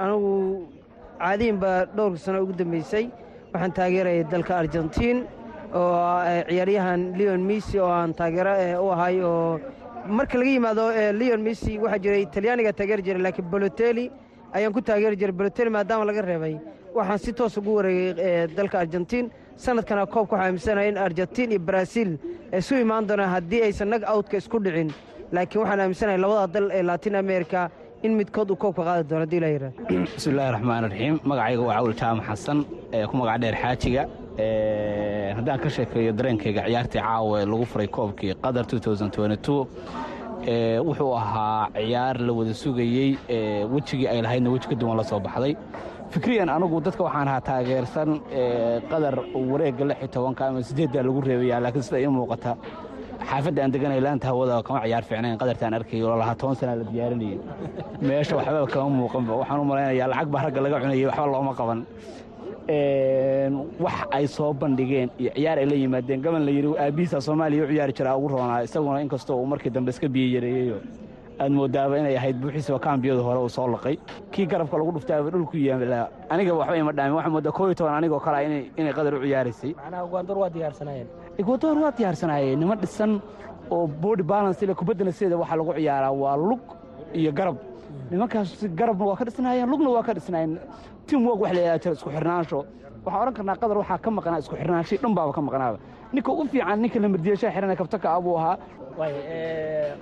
anigu 0.00 0.68
caadihinba 1.18 1.86
dhowrka 1.96 2.18
sano 2.18 2.42
ugu 2.42 2.52
dambeysay. 2.52 3.08
Waxaan 3.52 3.72
taageerayay 3.72 4.24
dalka 4.24 4.56
argentiin 4.58 5.24
oo 5.74 6.20
ciyaaryahan 6.48 7.12
leon 7.18 7.40
misi 7.40 7.78
oo 7.80 7.88
aan 7.92 8.14
taageero 8.14 8.52
u 8.84 8.90
ahay 8.92 9.20
oo 9.22 9.60
marka 10.08 10.38
laga 10.38 10.50
yimaado 10.50 10.84
leon 11.18 11.42
misi 11.42 11.78
waxaa 11.78 11.98
jiray 11.98 12.26
talyaaniga 12.26 12.72
taageeri 12.72 13.02
jiray 13.02 13.22
laakiin 13.22 13.48
boloteli 13.50 14.10
ayaan 14.52 14.72
ku 14.72 14.80
taageeri 14.80 15.16
jiray 15.16 15.32
boloteli 15.32 15.70
maadaama 15.70 16.04
laga 16.04 16.22
reebay. 16.22 16.58
Waxaan 16.94 17.18
si 17.18 17.32
toos 17.32 17.56
ugu 17.56 17.76
wareegay 17.76 18.48
dalka 18.56 18.78
argentiin. 18.78 19.30
Sanadkana 19.56 20.06
koobka 20.06 20.36
waxaa 20.36 20.46
aaminsanaya 20.46 20.88
in 20.88 20.98
argentiin 20.98 21.50
iyo 21.50 21.60
baraaziil 21.60 22.18
isu 22.58 22.74
imaan 22.84 23.08
doonaan 23.08 23.30
haddii 23.30 23.62
aysan 23.62 23.88
nag 23.88 24.02
awtka 24.04 24.36
isku 24.36 24.60
dhicin. 24.64 24.92
Laakiin 25.32 25.60
waxaan 25.62 25.80
aaminsanahay 25.80 26.18
labada 26.18 26.52
dal 26.52 26.70
ee 26.70 26.82
latin 26.82 27.14
america 27.14 27.70
in 28.02 28.12
midkood 28.20 28.50
uu 28.50 28.56
koobka 28.56 28.84
qaadi 28.84 29.08
doono 29.10 29.24
haddii 29.24 29.40
la 29.40 29.48
yidhahdo 29.48 29.82
bismillahi 30.16 30.52
raxmaan 30.56 30.84
raxiim 30.88 31.14
magacayga 31.30 31.62
waa 31.68 31.76
cawl 31.78 31.94
jaamac 32.00 32.26
xasan 32.28 32.58
ee 32.92 33.06
ku 33.06 33.16
magac 33.16 33.40
dheer 33.44 33.56
xaajiga 33.62 34.02
haddaan 35.36 35.58
ka 35.64 35.68
sheekeeyo 35.76 36.12
dareenkayga 36.18 36.62
ciyaartii 36.68 37.00
caawa 37.00 37.40
ee 37.42 37.46
lagu 37.52 37.64
furay 37.72 37.88
koobkii 37.96 38.34
qatar 38.44 38.64
wuxuu 40.86 41.12
ahaa 41.16 41.68
ciyaar 41.74 42.16
la 42.26 42.32
wada 42.38 42.54
sugayey 42.54 43.16
wejigii 43.74 44.08
ay 44.08 44.20
lahaydna 44.22 44.50
weji 44.54 44.68
ka 44.68 44.74
duwan 44.74 44.96
la 44.96 45.04
soo 45.04 45.20
baxday. 45.20 45.56
Fikriyan 46.12 46.48
anugu 46.48 46.80
dadka 46.84 47.02
waxaan 47.04 47.28
ahaa 47.28 47.40
taageersan 47.40 48.10
qadar 48.90 49.14
wareegga 49.50 49.84
ama 50.48 50.62
siddeeddaa 50.62 51.02
lagu 51.02 51.20
reebaya 51.20 51.60
laakiin 51.64 51.82
sida 51.82 51.98
ii 52.00 52.06
muuqata. 52.16 52.56
Xaafadda 53.30 53.62
aan 53.64 53.72
deganay 53.72 54.00
laanta 54.00 54.26
hawada 54.28 54.62
kama 54.62 54.80
ciyaar 54.84 55.02
fiicnayn 55.08 55.38
qadartaan 55.38 55.74
arkayo 55.78 56.06
oo 56.12 56.18
lahaa 56.18 56.34
toban 56.34 56.56
sanaa 56.60 56.76
la 56.76 56.84
diyaarinayay. 56.92 57.38
Meesha 58.02 58.36
waxbaba 58.36 58.66
kama 58.74 58.90
muuqanba. 59.00 59.32
Waxaan 59.40 59.60
u 59.60 59.64
malaynayaa 59.64 60.08
lacag 60.12 60.28
baa 60.34 60.42
ragga 60.44 60.60
laga 60.60 60.76
cunayay 60.82 61.06
waxba 61.08 61.26
looma 61.32 61.52
qaban 61.60 61.78
wax 62.68 63.96
ay 64.12 64.26
soo 64.26 64.52
bandhigeen 64.54 65.10
iyo 65.18 65.30
ciyaar 65.34 65.58
ay 65.58 65.66
la 65.66 65.74
yimaadeen. 65.74 66.20
Gaban 66.22 66.44
la 66.46 66.50
yidhi 66.50 66.70
aabbihiisa 66.78 67.20
soomaaliya 67.20 67.64
u 67.64 67.68
ciyaari 67.68 67.92
jiraa 67.92 68.16
ugu 68.16 68.28
roonaa. 68.28 68.62
Isaguna 68.64 69.00
inkastoo 69.02 69.36
uu 69.36 69.46
markii 69.46 69.70
dambe 69.70 69.90
iska 69.90 70.08
biyo 70.08 70.34
yareeyeyo 70.36 70.78
aad 71.40 71.52
moodaaba 71.52 71.98
inay 71.98 72.16
ahayd 72.16 72.36
buuxiisaba 72.40 72.78
kaambiyada 72.78 73.20
hore 73.22 73.38
uu 73.40 73.48
soo 73.48 73.66
laqay. 73.68 73.96
Kii 74.32 74.46
garabka 74.46 74.78
lagu 74.78 74.92
dhuftaaba 74.92 75.30
dhulku 75.30 75.56
yaalla 75.56 76.08
aniga 76.30 76.54
waxba 76.54 76.76
ima 76.76 76.92
dhaamin. 76.92 77.14
Waxaa 77.16 77.30
moodaa 77.34 77.52
koo 77.52 77.66
iyo 77.66 77.74
toban 77.74 77.94
anigoo 77.94 78.20
kalea 78.20 78.42
inay 78.78 78.92
qadar 78.92 79.14
u 79.14 79.20
ciyaaraysay 79.22 79.74
egwador 81.38 81.78
waa 81.78 81.90
diyaarsanaayeen 81.96 82.58
nima 82.58 82.76
dhisan 82.76 83.20
oo 83.70 83.86
body 83.86 84.22
balance 84.22 84.62
ile 84.64 84.74
kubaddana 84.74 85.12
sideeda 85.12 85.36
waxaa 85.36 85.56
lagu 85.56 85.72
ciyaaraa. 85.74 86.12
Waa 86.12 86.36
lug 86.36 86.60
iyo 87.14 87.32
garab 87.32 87.56
nimankaas 88.10 88.50
garabna 88.78 89.04
waa 89.10 89.16
ka 89.16 89.24
dhisnaayeen 89.28 89.68
lugna 89.72 89.90
waa 89.96 90.02
ka 90.02 90.12
dhisnaayeen. 90.14 90.58
Tim 91.06 91.26
wog 91.26 91.40
wax 91.40 91.52
la 91.54 91.60
yidhaha 91.60 91.78
jira 91.82 91.92
isku 91.98 92.10
xirnaansho. 92.10 92.58
Waxaan 93.04 93.22
odhan 93.22 93.34
karnaa 93.38 93.56
qadar 93.62 93.76
waxaa 93.82 93.98
ka 94.04 94.10
maqnaa 94.10 94.38
isku 94.42 94.54
xirnaanshii 94.60 94.98
dhan 95.02 95.14
baaba 95.14 95.32
ka 95.36 95.40
maqnaaba. 95.40 95.78
Ninka 96.12 96.30
ugu 96.32 96.44
fiican 96.52 96.78
ninka 96.82 96.98
la 97.02 97.08
mardiyashaa 97.08 97.50
xirana 97.54 97.74
kabtaka 97.80 98.08
abuu 98.16 98.36
ahaa. 98.38 98.56
Waay 98.98 99.12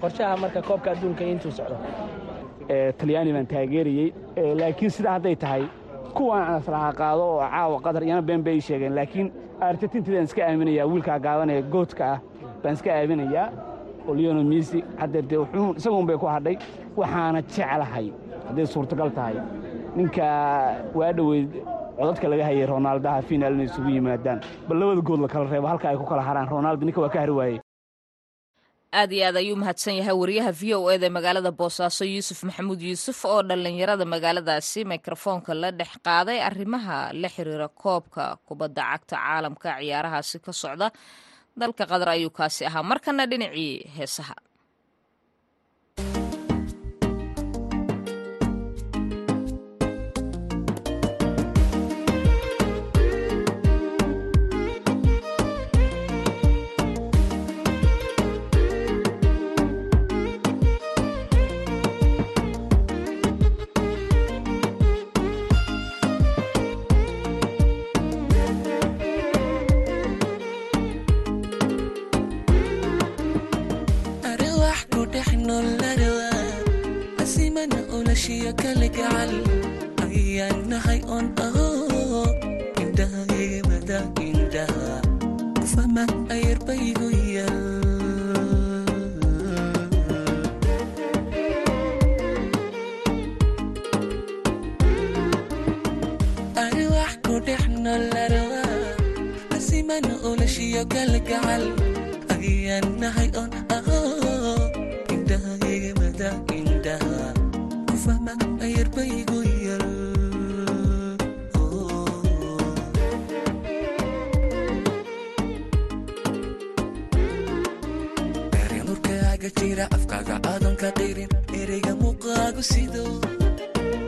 qorshaha 0.01 0.37
marka 0.43 0.61
koobka 0.69 0.89
adduunka 0.93 1.25
intuu 1.33 1.51
socdo? 1.59 1.77
Talyaani 2.99 3.33
baan 3.37 3.47
taageerayey 3.47 4.09
laakiin 4.61 4.91
sidaa 4.91 5.13
hadday 5.19 5.37
tahay 5.37 5.63
kuwaan 6.17 6.55
aslaha 6.59 6.93
qaado 7.01 7.23
oo 7.35 7.41
caawa 7.53 7.77
qadar 7.87 8.03
iyana 8.07 8.23
been 8.23 8.43
bay 8.45 8.55
ii 8.57 8.61
sheegeen. 8.69 8.95
Laakiin 8.95 9.27
argentintiidaan 9.61 10.25
iska 10.29 10.43
aaminayaa 10.47 10.87
wiilkaa 10.93 11.19
gaabanee 11.27 11.63
goodka 11.63 12.05
ah 12.13 12.19
baan 12.63 12.75
iska 12.75 12.91
aaminayaa 12.99 13.47
oo 14.09 14.14
leono 14.18 14.42
misi 14.52 14.78
isaguun 15.78 16.06
bay 16.09 16.16
ku 16.23 16.26
hadhay 16.35 16.56
waxaana 17.00 17.40
jeclahay. 17.54 18.06
Hadday 18.49 18.66
suurtagal 18.75 19.11
tahay 19.16 19.37
ninka 19.97 20.25
waa 20.99 21.12
dhoweyd 21.18 21.50
codadka 21.99 22.26
laga 22.32 22.44
hayay 22.49 22.66
ronaaldaha 22.73 23.23
finaal 23.28 23.52
inay 23.56 23.66
isugu 23.71 23.90
yimaadaan. 23.97 24.38
Bal 24.68 24.76
labada 24.80 25.02
good 25.09 25.21
la 25.25 25.28
kala 25.32 25.47
reebo 25.52 25.66
halka 25.73 25.87
ay 25.90 25.97
ku 26.00 26.06
kala 26.11 26.23
haraan. 26.28 26.49
Ronaldo 26.54 26.82
ninka 26.87 27.00
waa 27.04 27.12
ka 27.14 27.21
hari 27.25 27.32
waayey 27.40 27.61
aad 29.00 29.12
iyo 29.16 29.25
aad 29.28 29.37
ayuu 29.40 29.56
mahadsan 29.56 29.97
yahay 29.97 30.12
wariyaha 30.12 30.52
v 30.52 30.75
o 30.76 30.90
eda 30.92 31.09
magaalada 31.16 31.49
boosaaso 31.61 32.04
yuusuf 32.04 32.38
maxamuud 32.44 32.76
yuusuf 32.88 33.18
oo 33.25 33.40
dhallinyarada 33.49 34.04
magaaladaasi 34.04 34.80
mikrofoonka 34.85 35.54
la 35.62 35.71
dhex 35.78 35.92
qaaday. 36.06 36.38
Arrimaha 36.49 36.97
la 37.23 37.28
xiriira 37.35 37.68
koobka 37.82 38.37
kubadda 38.49 38.82
cagta 38.92 39.16
caalamka 39.16 39.71
ciyaarahaasi 39.80 40.37
ka 40.44 40.52
socda 40.52 40.88
dalka 41.56 41.85
qatar 41.87 42.09
ayuu 42.16 42.30
kaasi 42.30 42.66
ahaa. 42.68 42.82
Markana 42.82 43.26
dhinacii 43.30 43.73
heesaha 43.97 44.35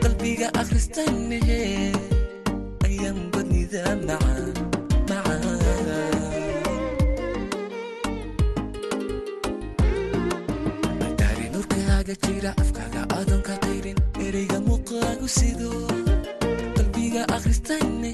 qalbiga 0.03 0.49
akhristanhe 0.61 1.41
ayaan 2.87 3.19
badnida 3.33 3.85
macaan 4.07 4.53
nurkaaga 12.15 12.33
jira 12.35 12.51
afkaaga 12.63 13.03
aadan 13.17 13.41
ka 13.47 13.55
qirin 13.65 13.99
ereyga 14.27 14.59
muuqaagu 14.67 15.27
sido 15.37 15.71
qalbiga 16.77 17.23
akhristanhe 17.37 18.11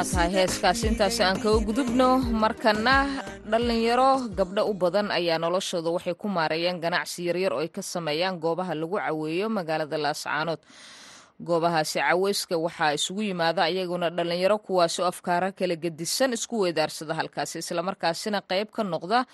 waa 0.00 0.08
tahay 0.12 0.30
heeskaasi 0.34 0.84
intaasi 0.90 1.20
aan 1.26 1.36
kaga 1.44 1.60
gudubno 1.68 2.08
markana 2.42 2.94
dhallinyaro 3.50 4.10
gabdho 4.38 4.62
u 4.70 4.74
badan 4.82 5.08
ayaa 5.18 5.36
noloshooda 5.44 5.90
waxay 5.96 6.14
ku 6.16 6.24
maareeyeen 6.36 6.80
ganacsi 6.84 7.20
yaryar 7.28 7.52
oo 7.52 7.60
ay 7.60 7.68
ka 7.68 7.82
sameeyaan 7.82 8.40
goobaha 8.40 8.72
lagu 8.80 8.96
caweeyo 8.96 9.46
magaalada 9.52 9.98
laascaanood. 10.04 10.60
Goobahaasi 11.46 11.98
caweyska 12.00 12.56
waxaa 12.64 12.96
isugu 12.96 13.22
yimaada 13.28 13.68
iyaguna 13.68 14.08
dhallinyaro 14.16 14.56
kuwaasi 14.64 15.02
oo 15.02 15.08
afkaara 15.12 15.52
kala 15.52 15.76
gedisan 15.76 16.32
isku 16.32 16.54
weedaarsada 16.64 17.12
halkaasi 17.20 17.58
islamarkaasina 17.60 18.40
qayb 18.50 18.68
ka 18.72 18.82
noqda 18.92 19.26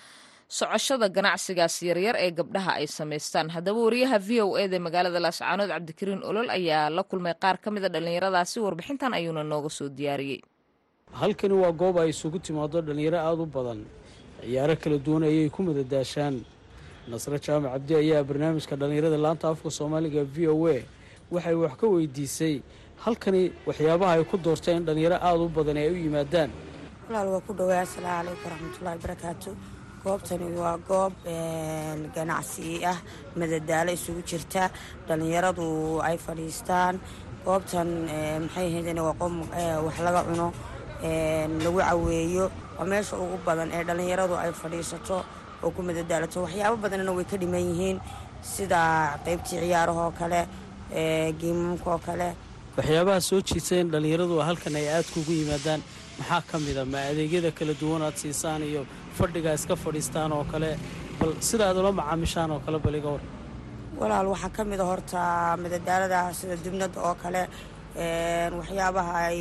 socoshada 0.57 1.07
ganacsigaas 1.15 1.75
yaryar 1.83 2.15
ee 2.25 2.31
gabdhaha 2.31 2.71
ay 2.79 2.87
samaystaan 2.87 3.47
haddaba 3.55 3.79
wariyaha 3.87 4.17
v 4.27 4.29
o 4.43 4.55
eda 4.63 4.79
magaalada 4.79 5.19
laascaanood 5.25 5.67
cabdikariin 5.75 6.23
olol 6.29 6.47
ayaa 6.57 6.87
la 6.97 7.03
kulmay 7.03 7.35
qaar 7.43 7.57
ka 7.63 7.67
mida 7.75 7.89
dhallinyaradaasi 7.95 8.57
warbixintan 8.65 9.11
ayuuna 9.19 9.43
nooga 9.43 9.67
soo 9.77 9.89
diyaariyey 9.97 10.39
halkani 11.13 11.53
waa 11.53 11.71
goob 11.71 11.97
ay 11.99 12.09
isugu 12.09 12.39
timaado 12.39 12.81
dhallinyaro 12.81 13.17
aada 13.19 13.41
u 13.41 13.45
badan. 13.45 13.85
Ciyaaro 14.41 14.75
kala 14.75 14.97
duwan 14.97 15.23
ayay 15.23 15.49
ku 15.49 15.63
madadaashaan. 15.63 16.43
Nasre 17.07 17.39
jaamac 17.39 17.71
cabdi 17.73 17.95
ayaa 17.95 18.23
barnaamijka 18.23 18.75
dhallinyarada 18.75 19.17
laanta 19.17 19.49
afka 19.49 19.69
soomaaliga 19.71 20.23
v 20.23 20.47
o 20.47 20.67
a 20.67 20.83
waxay 21.31 21.55
wax 21.55 21.73
ka 21.79 21.87
weydiisay. 21.87 22.61
Halkani 23.03 23.51
waxyaabaha 23.65 24.13
ay 24.19 24.23
ku 24.25 24.37
doorteen 24.37 24.77
in 24.77 24.85
dhallinyaro 24.85 25.15
aada 25.21 25.39
u 25.43 25.49
badan 25.49 25.77
ay 25.77 25.89
u 25.91 25.95
yimaadaan. 25.95 26.51
Walaal 27.07 27.27
waa 27.33 27.41
ku 27.47 27.53
dhowaa 27.53 27.81
asalaamu 27.81 28.29
calaykum 28.29 28.45
waraxmatullahi 28.51 28.99
barakaatu 29.01 29.49
goobtani 30.03 30.47
waa 30.59 30.77
goob 30.87 31.13
ganacsi 32.15 32.83
ah. 32.85 32.99
Madadaalo 33.35 33.91
isugu 33.91 34.21
jirta. 34.21 34.69
Dhallinyaradu 35.07 36.01
ay 36.03 36.17
fadhiistaan. 36.17 36.99
Goobtan 37.45 37.87
maxay 38.43 38.67
ahaydeen? 38.69 38.99
Waa 38.99 39.15
qoom 39.17 39.35
wax 39.85 39.97
laga 40.03 40.21
cuno 40.27 40.51
lagu 41.63 41.79
caweeyo 41.79 42.45
waa 42.77 42.85
meesha 42.91 43.15
ugu 43.17 43.37
badan 43.45 43.69
ee 43.77 43.83
dhallinyaradu 43.87 44.35
ay 44.43 44.51
fadhiisato 44.61 45.17
oo 45.63 45.71
ku 45.75 45.81
madadaalato 45.89 46.37
waxyaabo 46.45 46.77
badanna 46.83 47.11
way 47.17 47.25
ka 47.31 47.37
dhiman 47.37 47.63
yihiin 47.69 47.97
sida 48.41 48.79
qeybtii 49.25 49.59
ciyaarahoo 49.61 50.11
kale 50.19 50.41
giimamkaoo 51.39 51.99
kale. 52.07 52.27
Waxyaabaha 52.77 53.21
soo 53.29 53.41
jiita 53.41 53.75
in 53.81 53.89
dhallinyaradu 53.91 54.35
halkan 54.47 54.75
ay 54.75 54.87
aada 54.89 55.07
kugu 55.13 55.31
yimaadaan. 55.41 55.81
Maxaa 56.19 56.41
ka 56.49 56.57
mid 56.59 56.77
a? 56.77 56.85
Ma 56.85 56.99
adeegyada 57.11 57.51
kala 57.51 57.73
duwan 57.81 58.01
aad 58.07 58.15
siisaan 58.21 58.61
iyo 58.63 58.85
fadhiga 59.17 59.53
iska 59.53 59.75
fadhiistaan 59.75 60.31
oo 60.37 60.43
kale 60.51 60.69
bal 61.19 61.33
sida 61.49 61.63
aad 61.69 61.77
ula 61.81 61.91
macaamishaan 61.91 62.51
oo 62.51 62.59
kale 62.65 62.77
baliga 62.79 63.09
war. 63.13 63.21
Walaal 63.99 64.27
waxaa 64.33 64.49
ka 64.57 64.63
mid 64.71 64.79
a 64.79 64.85
horta 64.91 65.19
madadaalada 65.63 66.19
sida 66.39 66.55
dubnada 66.65 66.99
oo 67.09 67.15
kale 67.23 67.41
waxyaabaha 67.97 69.13
ay 69.33 69.39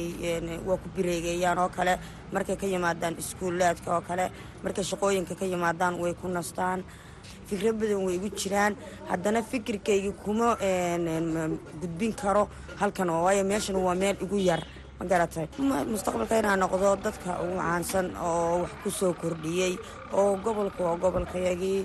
waa 0.67 0.77
ku 0.81 0.89
bireegeeyaan 0.97 1.59
oo 1.59 1.69
kale. 1.69 1.99
Markay 2.33 2.57
ka 2.57 2.67
yimaadaan 2.67 3.17
iskuulaadka 3.19 3.95
oo 3.97 4.01
kale. 4.01 4.31
Markay 4.65 4.85
shaqooyinka 4.85 5.35
ka 5.37 5.45
yimaadaan 5.45 6.01
way 6.01 6.15
ku 6.15 6.29
nastaan. 6.29 6.85
Fikro 7.47 7.73
badan 7.73 8.05
way 8.07 8.17
igu 8.17 8.29
jiraan. 8.33 8.77
Haddana 9.09 9.43
fikirkayga 9.43 10.13
kuma 10.25 10.57
gudbin 11.81 12.13
karo. 12.15 12.49
Halkan 12.81 13.11
oo 13.11 13.25
waayo 13.25 13.45
meeshan 13.45 13.77
waa 13.77 13.95
meel 13.95 14.17
igu 14.21 14.37
yar. 14.39 14.63
Ma 14.99 15.05
garatay? 15.05 15.47
Mustaqbalka 15.61 16.39
inaa 16.41 16.57
noqdo 16.57 16.97
dadka 16.97 17.37
ugu 17.45 17.59
caansan 17.61 18.17
oo 18.17 18.65
wax 18.65 18.73
ku 18.83 18.91
soo 18.91 19.13
kordhiyey 19.13 19.77
oo 20.17 20.37
gobolka 20.41 20.81
waa 20.83 20.97
gobolkayagii 20.97 21.85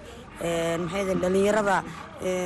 maxay 0.79 1.03
dhallinyarada 1.19 1.83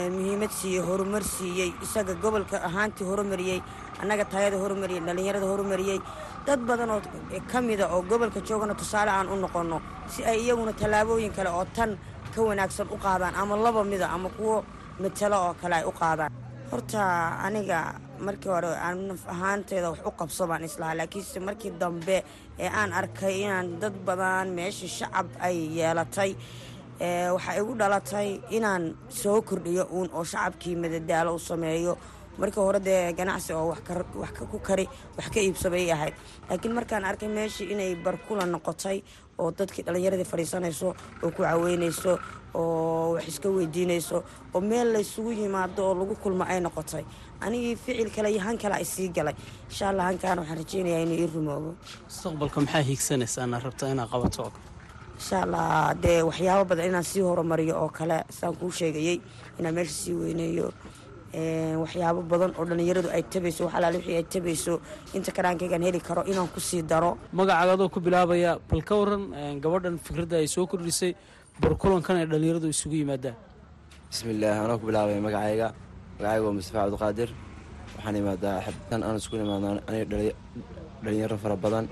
muhiimad 0.09 0.49
siiyey 0.49 0.81
horumar 0.81 1.21
siiyey 1.23 1.69
isaga 1.85 2.13
gobolka 2.17 2.57
ahaantii 2.65 3.05
horumariyey 3.05 3.61
annaga 4.01 4.25
tayada 4.33 4.57
horumariyey 4.63 5.01
dhallinyarada 5.07 5.47
horumariyey 5.51 5.99
dad 6.47 6.59
badan 6.69 6.89
oo 6.95 7.01
ka 7.51 7.57
mida 7.67 7.85
oo 7.93 8.01
gobolka 8.09 8.39
joogana 8.47 8.73
tusaale 8.81 9.11
aan 9.17 9.27
u 9.33 9.35
noqonno 9.43 9.77
si 10.13 10.19
ay 10.31 10.37
iyaguna 10.45 10.73
tallaabooyin 10.81 11.33
kale 11.37 11.49
oo 11.59 11.65
tan 11.77 11.91
ka 12.33 12.39
wanaagsan 12.47 12.87
u 12.95 12.97
qaadaan 13.05 13.35
ama 13.41 13.55
laba 13.65 13.81
mida 13.91 14.07
ama 14.15 14.29
kuwo 14.37 14.55
matalo 15.01 15.37
oo 15.47 15.53
kale 15.61 15.75
ay 15.79 15.85
u 15.91 15.91
qaadaan. 16.01 16.31
Horta 16.71 17.01
aniga 17.45 17.79
markii 18.25 18.49
hore 18.53 18.69
naf 19.09 19.21
ahaanteeda 19.33 19.89
wax 19.91 19.99
u 20.09 20.11
qabso 20.19 20.43
baan 20.49 20.63
islahaa 20.69 20.97
laakiinse 20.99 21.39
markii 21.47 21.71
dambe 21.81 22.17
ee 22.63 22.69
aan 22.79 22.91
arkay 22.99 23.35
inaan 23.45 23.67
dad 23.81 23.95
badan 24.07 24.47
meeshii 24.57 24.89
shacab 24.97 25.27
ay 25.47 25.57
yeelatay 25.77 26.31
waxaa 27.35 27.55
igu 27.61 27.73
dhalatay 27.81 28.29
inaan 28.57 28.83
soo 29.21 29.41
kordhiyo 29.49 29.83
uun 29.95 30.09
oo 30.17 30.23
shacabkii 30.31 30.75
madadaalo 30.83 31.31
u 31.35 31.39
sameeyo 31.49 31.93
markii 32.37 32.63
hore 32.67 32.79
dee 32.79 33.13
ganacsi 33.19 33.53
oo 33.53 33.67
wax 33.69 34.31
ku 34.51 34.59
kari 34.59 34.85
wax 35.17 35.27
ka 35.33 35.39
iibsabay 35.39 35.91
ahayd 35.91 36.13
laakiin 36.49 36.73
markaan 36.77 37.05
arkay 37.05 37.29
meeshii 37.29 37.71
inay 37.73 37.95
barkula 37.95 38.45
noqotay 38.45 38.97
oo 39.39 39.51
dadkii 39.51 39.83
dhallinyaradii 39.85 40.25
fadhiisanayso 40.31 40.87
oo 41.23 41.29
ku 41.35 41.41
caweynayso 41.43 42.13
oo 42.53 43.13
wax 43.15 43.27
iska 43.27 43.49
weydiinayso 43.49 44.17
oo 44.53 44.61
meel 44.61 44.87
laysugu 44.93 45.31
yimaado 45.31 45.81
oo 45.87 45.93
lagu 45.99 46.15
kulmo 46.15 46.43
ay 46.43 46.59
noqotay. 46.59 47.03
Anigii 47.41 47.75
ficil 47.75 48.09
kale 48.15 48.29
iyo 48.31 48.39
han 48.41 48.57
kale 48.57 48.75
ay 48.75 48.85
sii 48.85 49.09
galay. 49.09 49.35
Insha 49.69 49.89
allah 49.89 50.05
hankaana 50.07 50.41
waxaan 50.41 50.57
rajeynayaa 50.57 51.01
inuu 51.03 51.17
ii 51.23 51.27
rumoobo 51.35 51.71
mustaqbalka 52.07 52.59
maxaa 52.61 52.81
hiigsanaysaana 52.87 53.59
rabta 53.59 53.85
inaad 53.91 54.09
qabato? 54.13 54.51
Insha 55.19 55.37
allah 55.43 55.93
dee 56.03 56.21
waxyaabo 56.29 56.63
badan 56.69 56.85
inaan 56.89 57.03
sii 57.03 57.21
horumariyo 57.27 57.75
oo 57.83 57.89
kale 57.89 58.17
saan 58.37 58.55
kuu 58.59 58.71
sheegayey 58.71 59.17
inaan 59.59 59.75
meesha 59.75 59.93
sii 60.01 60.13
weyneeyo 60.21 60.71
waxyaabo 61.83 62.21
badan 62.31 62.51
oo 62.59 62.65
dhallinyaradu 62.69 63.09
ay 63.15 63.23
tabayso 63.33 63.61
wax 63.65 63.73
alaale 63.77 63.97
wixii 63.99 64.17
ay 64.19 64.25
tabayso 64.33 64.73
inta 65.17 65.31
karaankaygaan 65.37 65.83
heli 65.87 65.99
karo 66.07 66.21
inaan 66.31 66.47
ku 66.53 66.59
sii 66.59 66.81
daro. 66.91 67.17
Magacaaga 67.33 67.73
adoo 67.75 67.89
ku 67.89 67.99
bilaabaya 67.99 68.51
bal 68.69 68.81
ka 68.83 68.93
waran 68.95 69.23
gabadhan 69.63 69.95
fikradda 70.05 70.37
ay 70.41 70.47
soo 70.47 70.65
kordhisay 70.67 71.11
barkulankan 71.61 72.15
ay 72.21 72.25
dhallinyaradu 72.31 72.67
isugu 72.71 72.95
yimaadaan. 73.03 73.35
Bismillaah 74.11 74.57
anoo 74.65 74.77
ku 74.79 74.85
bilaabaya 74.89 75.19
magacayga. 75.27 75.67
Magacayga 76.19 76.43
waa 76.45 76.55
mustafa 76.57 76.79
cabdiqaadir. 76.83 77.29
Waxaan 77.95 78.15
imaadaa 78.21 78.57
xabtan 78.65 79.01
aan 79.03 79.15
isku 79.19 79.35
imaadna 79.35 79.69
aniga 79.87 80.05
dhalinyaro 81.03 81.37
fara 81.43 81.55
badan. 81.55 81.85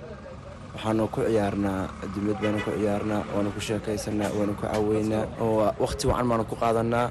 Waxaanu 0.73 1.03
ku 1.13 1.19
ciyaarnaa 1.27 1.81
dibad 2.15 2.37
baanu 2.41 2.59
ku 2.65 2.71
ciyaarnaa 2.79 3.21
waanu 3.35 3.49
ku 3.55 3.59
sheekaysanaa 3.67 4.31
waanu 4.37 4.53
ku 4.59 4.63
caweynaa 4.71 5.25
oo 5.43 5.67
wakhti 5.83 6.07
wacan 6.09 6.25
baanu 6.31 6.43
ku 6.49 6.55
qaadanaa 6.63 7.07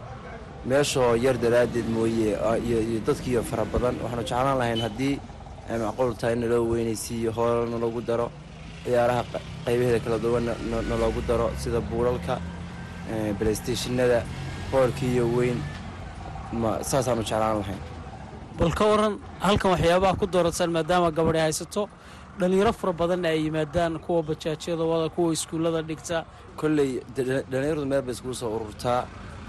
meeshoo 0.71 1.15
yar 1.25 1.37
daraaddeed 1.45 1.89
mooye 1.97 2.31
iyo 2.67 3.01
dadkiiyo 3.07 3.43
fara 3.51 3.65
badan. 3.73 3.95
Waxaanu 4.03 4.23
jeclaan 4.29 4.59
lahayn 4.61 4.81
haddii 4.87 5.15
ay 5.71 5.79
macquul 5.79 6.15
tahay 6.21 6.37
naloo 6.37 6.65
weynaysiiyo 6.73 7.31
hoola 7.37 7.67
naloogu 7.73 8.01
daro 8.09 8.27
ciyaaraha 8.85 9.23
qaybaheeda 9.67 10.01
kala 10.05 10.19
duwan 10.25 10.45
naloogu 10.91 11.21
daro 11.29 11.47
sida 11.63 11.81
buulalka 11.81 12.35
baleystationada 13.39 14.23
hoolkiiyo 14.73 15.25
weyn. 15.37 15.59
Saasaanu 16.91 17.23
jeclaan 17.23 17.59
lahayn. 17.63 17.81
Bal 18.59 18.73
ka 18.79 18.85
waran 18.87 19.15
halkan 19.41 19.71
waxyaabaha 19.75 20.15
ku 20.21 20.27
doorataan 20.27 20.71
maadaama 20.77 21.11
gabadhi 21.11 21.39
haysato 21.47 21.89
dhallinyaro 22.39 22.73
fara 22.73 22.93
badanna 22.93 23.29
ay 23.29 23.41
yimaadaan 23.47 23.99
kuwa 24.05 24.23
bajaajyada 24.23 24.85
wada 24.85 25.09
kuwa 25.09 25.33
iskuullada 25.33 25.83
dhigta. 25.83 26.25
Kolley 26.57 27.01
dhallinyaradu 27.17 27.87
meel 27.87 28.03
bay 28.03 28.13
iskugu 28.15 28.35
soo 28.35 28.51
ururtaa 28.57 29.07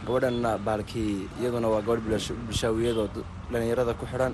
gabadhanna 0.07 0.51
baalkii 0.67 1.13
iyaduna 1.41 1.67
waa 1.73 1.81
gabadh 1.87 2.03
bulshaawiyadoo 2.47 3.07
dhallinyarada 3.51 3.93
ku 3.99 4.05
xidhan 4.11 4.33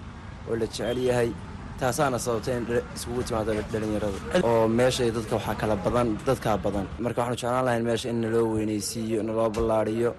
oo 0.50 0.56
la 0.56 0.66
jecel 0.66 0.98
yahay. 1.10 1.30
Taasaana 1.80 2.18
sababtay 2.26 2.56
in 2.60 2.66
iskugu 2.96 3.22
timaado 3.28 3.52
dhallinyaradu. 3.74 4.18
Oo 4.48 4.68
meeshay 4.80 5.10
dadka 5.18 5.36
waxaa 5.40 5.56
kala 5.62 5.76
badan 5.86 6.08
dadkaa 6.28 6.58
badan. 6.66 6.86
Marka 7.04 7.20
waxaanu 7.22 7.38
jeclaan 7.42 7.66
lahayn 7.68 7.84
meesha 7.90 8.10
in 8.14 8.20
naloo 8.24 8.46
weynaysiiyo 8.56 9.20
naloo 9.28 9.50
ballaadhiyo 9.58 10.12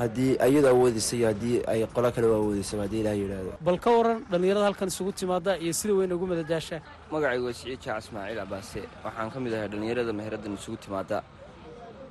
haddii 0.00 0.32
ayadu 0.46 0.68
awoodaysa 0.74 1.14
iyo 1.18 1.26
haddii 1.32 1.56
ay 1.72 1.80
qolo 1.94 2.08
kale 2.14 2.26
u 2.26 2.34
awoodaysa 2.40 2.74
haddii 2.84 3.00
ilaah 3.02 3.16
yidhaahdo. 3.22 3.52
Bal 3.66 3.78
ka 3.84 3.90
waran 3.96 4.18
dhallinyarada 4.30 4.64
halkan 4.68 4.88
isugu 4.92 5.12
timaada 5.20 5.52
iyo 5.64 5.72
sida 5.80 5.92
weyn 5.98 6.12
ugu 6.16 6.26
madadaashaan 6.32 6.82
magacaygu 7.12 7.44
waa 7.48 7.56
siciid 7.58 7.80
jaac 7.86 7.98
ismaaciil 8.04 8.38
cabaase 8.42 8.80
waxaan 9.04 9.28
ka 9.34 9.38
mid 9.44 9.52
ahay 9.56 9.68
dhallinyarada 9.72 10.12
meheraddan 10.18 10.54
isugu 10.58 10.76
timaada 10.84 11.16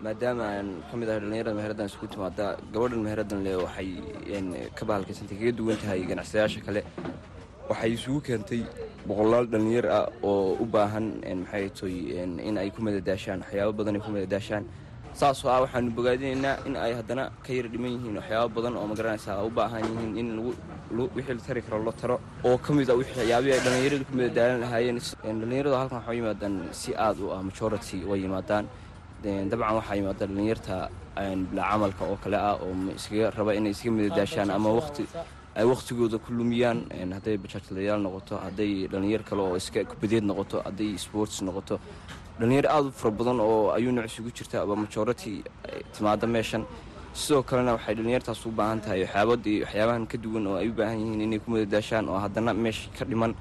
maadaama 0.03 0.43
aan 0.55 0.67
ka 0.89 0.93
mid 0.99 1.07
ahay 1.09 1.19
dhallinyarada 1.23 1.85
isugu 1.89 2.07
timaada 2.13 2.47
gabadhan 2.73 3.01
meheraddan 3.05 3.39
le 3.47 3.53
waxay 3.63 3.89
ka 4.77 4.83
bahalkaysantay 4.89 5.37
kaga 5.39 5.51
duwan 5.59 5.77
tahay 5.83 6.01
ganacsadayaasha 6.09 6.59
kale. 6.67 6.81
Waxay 7.69 7.91
isugu 7.97 8.19
keentay 8.27 8.61
boqolaal 9.07 9.45
dhallinyar 9.53 9.85
ah 9.99 10.05
oo 10.29 10.57
u 10.63 10.65
baahan 10.75 11.05
maxay 11.43 11.65
toy 11.79 11.95
in 12.47 12.57
ay 12.61 12.69
ku 12.75 12.79
madadaashaan 12.87 13.39
waxyaabo 13.43 13.73
badan 13.79 13.95
ay 13.97 14.01
ku 14.05 14.11
madadaashaan. 14.15 14.63
Saasoo 15.19 15.49
ah 15.55 15.59
waxaanu 15.63 15.89
bogaadinaynaa 15.97 16.55
in 16.67 16.75
ay 16.85 16.93
haddana 16.99 17.23
ka 17.45 17.51
yara 17.57 17.69
dhiman 17.73 17.91
yihiin 17.95 18.15
waxyaabo 18.19 18.49
badan 18.57 18.73
oo 18.79 18.85
ma 18.91 18.95
garanaysaa 18.99 19.39
u 19.47 19.51
baahan 19.59 19.83
yihiin 19.89 20.11
in 20.21 20.29
wixii 21.15 21.35
la 21.37 21.43
tari 21.47 21.61
karo 21.65 21.79
la 21.87 21.93
taro 22.01 22.15
oo 22.47 22.57
ka 22.65 22.73
mid 22.77 22.89
a 22.91 22.95
waxyaabihii 23.01 23.55
ay 23.55 23.61
dhallinyaradu 23.65 24.05
ku 24.09 24.13
madadaalan 24.19 24.59
lahaayeen. 24.65 24.97
Dhallinyaradu 25.23 25.75
halkan 25.81 25.97
waxaa 26.01 26.15
yimaadaan 26.19 26.55
si 26.81 26.91
aad 27.07 27.17
u 27.23 27.29
ah 27.35 27.41
majority 27.49 27.97
way 28.09 28.19
yimaadaan 28.25 28.65
dabcan 29.23 29.75
waxaa 29.79 29.95
yimaada 29.95 30.25
dhallinyarta 30.27 30.89
bilaa 31.49 31.77
oo 32.01 32.15
kale 32.23 32.37
ah 32.37 32.55
oo 32.59 32.73
iskaga 32.95 33.31
raba 33.37 33.53
inay 33.55 33.71
iskaga 33.71 33.91
madadaashaan 33.97 34.49
ama 34.51 34.69
waqti 34.79 35.03
ay 35.55 35.65
wakhtigooda 35.65 36.17
ku 36.19 36.33
lumiyaan. 36.33 36.79
Hadday 37.15 37.37
bajaajlayaal 37.37 38.01
noqoto 38.01 38.35
hadday 38.45 38.87
dhallinyar 38.91 39.23
kale 39.23 39.41
oo 39.41 39.55
iska 39.55 39.83
kubadeed 39.85 40.23
noqoto 40.23 40.61
hadday 40.65 40.97
sports 40.97 41.41
noqoto. 41.41 41.79
Dhallinyar 42.39 42.65
aad 42.67 42.85
u 42.85 42.91
fara 42.91 43.11
badan 43.11 43.39
oo 43.39 43.71
ayuu 43.71 43.91
nooc 43.91 44.05
isugu 44.05 44.31
jirta 44.37 44.61
aba 44.61 44.75
majority 44.75 45.43
timaada 45.93 46.27
meeshan. 46.27 46.65
Sidoo 47.13 47.43
kalena 47.43 47.73
waxay 47.77 47.95
dhallinyartaas 47.95 48.45
u 48.45 48.51
baahan 48.51 48.81
tahay 48.81 49.01
waxyaabadii 49.05 49.61
waxyaabahan 49.63 50.07
ka 50.11 50.17
duwan 50.17 50.47
oo 50.47 50.55
ay 50.57 50.67
u 50.69 50.73
baahan 50.73 50.97
yihiin 50.99 51.21
inay 51.21 51.39
ku 51.39 51.51
madadaashaan 51.51 52.09
oo 52.09 52.17
haddana 52.19 52.53
meesha 52.53 52.89
ka 52.97 53.05
dhiman 53.05 53.35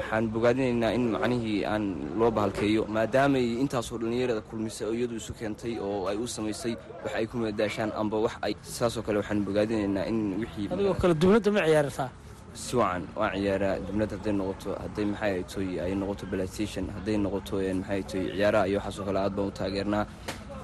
waxaan 0.00 0.24
bogaadinaynaa 0.34 0.92
in 0.98 1.04
macnihii 1.14 1.64
aan 1.72 1.84
loo 2.20 2.30
bahalkeeyo 2.36 2.82
maadaamay 2.96 3.46
intaasoo 3.62 3.98
dhallinyarada 4.00 4.40
kulmisay 4.50 4.86
oo 4.88 4.94
iyadu 4.98 5.16
isu 5.20 5.32
keentay 5.40 5.74
oo 5.86 6.06
ay 6.10 6.16
u 6.16 6.26
samaysay 6.36 6.74
wax 7.04 7.12
ay 7.18 7.26
ku 7.30 7.36
madadaashaan 7.42 7.90
amba 8.00 8.16
wax 8.26 8.34
ay 8.46 8.54
saasoo 8.62 9.02
kale 9.06 9.18
waxaan 9.22 9.40
bogaadinaynaa 9.48 10.04
in 10.12 10.18
wixii 10.42 10.66
adigoo 10.72 10.94
kale 11.02 11.14
dubnadda 11.22 11.50
ma 11.56 11.60
ciyaartaa 11.68 12.08
si 12.54 12.76
wacan 12.76 13.02
waan 13.18 13.32
ciyaaraa. 13.38 13.74
Dubnad 13.86 14.10
hadday 14.14 14.32
noqoto 14.40 14.70
hadday 14.82 15.04
maxay 15.12 15.34
toy 15.52 15.68
ay 15.84 15.92
noqoto 16.00 16.24
playstation 16.30 16.84
hadday 16.96 17.16
noqoto 17.24 17.54
maxay 17.80 18.02
toy 18.10 18.22
ciyaaraha 18.36 18.64
iyo 18.70 18.78
waxaasoo 18.78 19.04
kale 19.08 19.18
aad 19.24 19.32
baan 19.36 19.48
u 19.50 19.52
taageernaa 19.60 20.04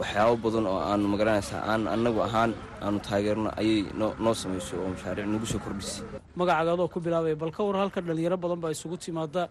waxyaabo 0.01 0.37
badan 0.45 0.65
oo 0.73 0.79
aanu 0.91 1.07
ma 1.13 1.17
garanaysaa 1.21 1.61
aan 1.71 1.83
annagu 1.95 2.21
ahaan 2.29 2.51
aanu 2.85 2.99
taageerno 3.07 3.51
ayay 3.61 3.81
noo 4.25 4.35
samayso 4.43 4.75
oo 4.83 4.89
mashaariic 4.95 5.27
nagu 5.35 5.47
soo 5.53 5.61
kordhisay. 5.65 6.05
Magacaaga 6.41 6.71
adoo 6.77 6.89
ku 6.95 6.99
bilaabaya 7.05 7.37
bal 7.43 7.53
ka 7.57 7.63
war 7.67 7.77
halka 7.83 8.01
dhallinyaro 8.07 8.37
badan 8.45 8.59
baa 8.63 8.73
isugu 8.77 8.97
timaada 9.05 9.43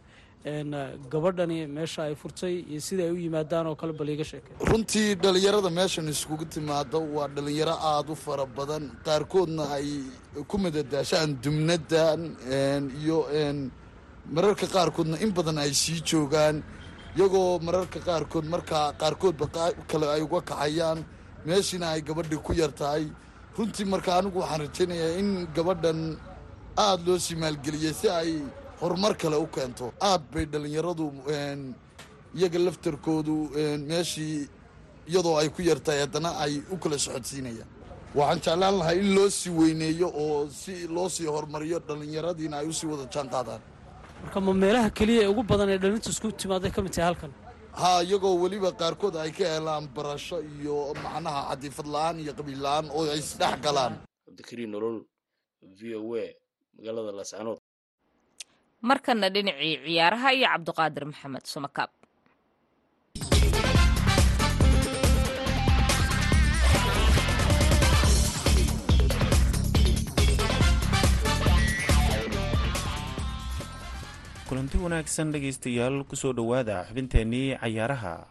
gabadhani 1.11 1.57
meesha 1.75 2.01
ay 2.09 2.15
furtay 2.21 2.55
iyo 2.71 2.81
sida 2.87 3.03
ay 3.07 3.11
u 3.15 3.17
yimaadaan 3.25 3.65
oo 3.71 3.75
kale 3.81 3.93
bal 3.99 4.09
iiga 4.13 4.25
sheekay 4.31 4.51
runtii 4.69 5.15
dhallinyarada 5.23 5.69
meeshan 5.79 6.07
iskugu 6.13 6.45
timaado 6.53 6.99
waa 7.15 7.27
dhallinyaro 7.35 7.75
aada 7.91 8.11
u 8.11 8.15
fara 8.25 8.45
badan. 8.57 8.83
Qaarkoodna 9.07 9.63
ay 9.77 9.87
ku 10.49 10.55
madadaashaan 10.63 11.29
dumnadan 11.43 12.21
iyo 13.01 13.17
mararka 14.35 14.65
qaarkoodna 14.75 15.15
in 15.23 15.31
badan 15.37 15.57
ay 15.63 15.71
sii 15.81 15.99
joogaan 16.09 16.55
iyagoo 17.17 17.59
mararka 17.67 17.99
qaarkood 18.07 18.45
markaa 18.53 18.93
qaarkoodba 19.01 19.45
kale 19.89 20.05
ay 20.15 20.21
uga 20.27 20.41
kaxayaan 20.49 20.99
meeshiina 21.45 21.87
ay 21.93 22.01
gabadhii 22.01 22.41
ku 22.45 22.53
yar 22.53 22.71
tahay. 22.79 23.05
Runtii 23.57 23.85
marka 23.93 24.11
anigu 24.17 24.39
waxaan 24.39 24.61
rajaynayaa 24.65 25.17
in 25.21 25.29
gabadhan 25.55 25.99
aada 26.77 27.03
loo 27.07 27.19
sii 27.25 27.35
maalgeliyey 27.35 27.93
si 27.93 28.07
ay 28.09 28.31
horumar 28.81 29.13
kale 29.21 29.35
u 29.45 29.47
keento. 29.55 29.93
Aad 30.01 30.21
bay 30.33 30.45
dhallinyaradu 30.51 31.05
iyaga 32.37 32.59
laftarkoodu 32.65 33.35
meeshii 33.89 34.49
iyadoo 35.09 35.37
ay 35.41 35.49
ku 35.49 35.61
yartahay 35.61 35.99
haddana 36.05 36.29
ay 36.43 36.53
u 36.73 36.77
kala 36.81 36.97
socodsiinayaan. 36.97 37.69
Waxaan 38.17 38.39
jeclaan 38.45 38.75
lahaa 38.79 38.95
in 39.01 39.13
loo 39.15 39.29
sii 39.29 39.49
weyneeyo 39.59 40.07
oo 40.23 40.49
si 40.49 40.87
loo 40.87 41.09
sii 41.09 41.27
horumariyo 41.35 41.79
dhallinyaradiina 41.87 42.57
ay 42.61 42.67
u 42.67 42.73
sii 42.73 42.87
wada 42.91 43.05
jaan 43.13 43.29
qaadaan 43.33 43.61
marka 44.23 44.39
ma 44.47 44.53
meelaha 44.63 44.89
keliya 44.97 45.21
ee 45.25 45.31
ugu 45.33 45.43
badan 45.51 45.69
ee 45.73 45.79
dhalinta 45.83 46.09
isku 46.13 46.27
timaaday 46.41 46.71
ka 46.75 46.79
mid 46.85 46.93
tahay 46.95 47.07
halkan? 47.09 47.31
Haa 47.81 47.99
iyagoo 48.07 48.35
weliba 48.43 48.69
qaarkood 48.81 49.15
ay 49.23 49.31
ka 49.37 49.45
helaan 49.55 49.85
barasho 49.95 50.37
iyo 50.55 50.75
macnaha 51.03 51.41
cadiifad 51.51 51.87
la'aan 51.95 52.15
iyo 52.23 52.31
qabiil 52.39 52.59
la'aan 52.65 52.85
oo 52.95 53.03
ay 53.13 53.19
isdhex 53.23 53.55
galaan. 53.65 53.93
Cabdikariin 54.25 54.71
nolol 54.73 54.97
v 55.77 55.79
o 55.97 56.15
a 56.23 56.27
magaalada 56.77 57.11
laascanood 57.19 57.59
markana 58.89 59.27
dhinacii 59.35 59.73
ciyaaraha 59.85 60.29
iyo 60.37 60.47
cabdiqaadir 60.53 61.03
maxamed 61.11 61.45
somakaab 61.53 61.91
kulanti 74.53 74.77
wanaagsan 74.77 75.33
dhegaystayaal 75.33 76.05
ku 76.05 76.13
soo 76.13 76.29
dhowaada 76.29 76.85
xubinteennii 76.85 77.57
cayaaraha. 77.57 78.21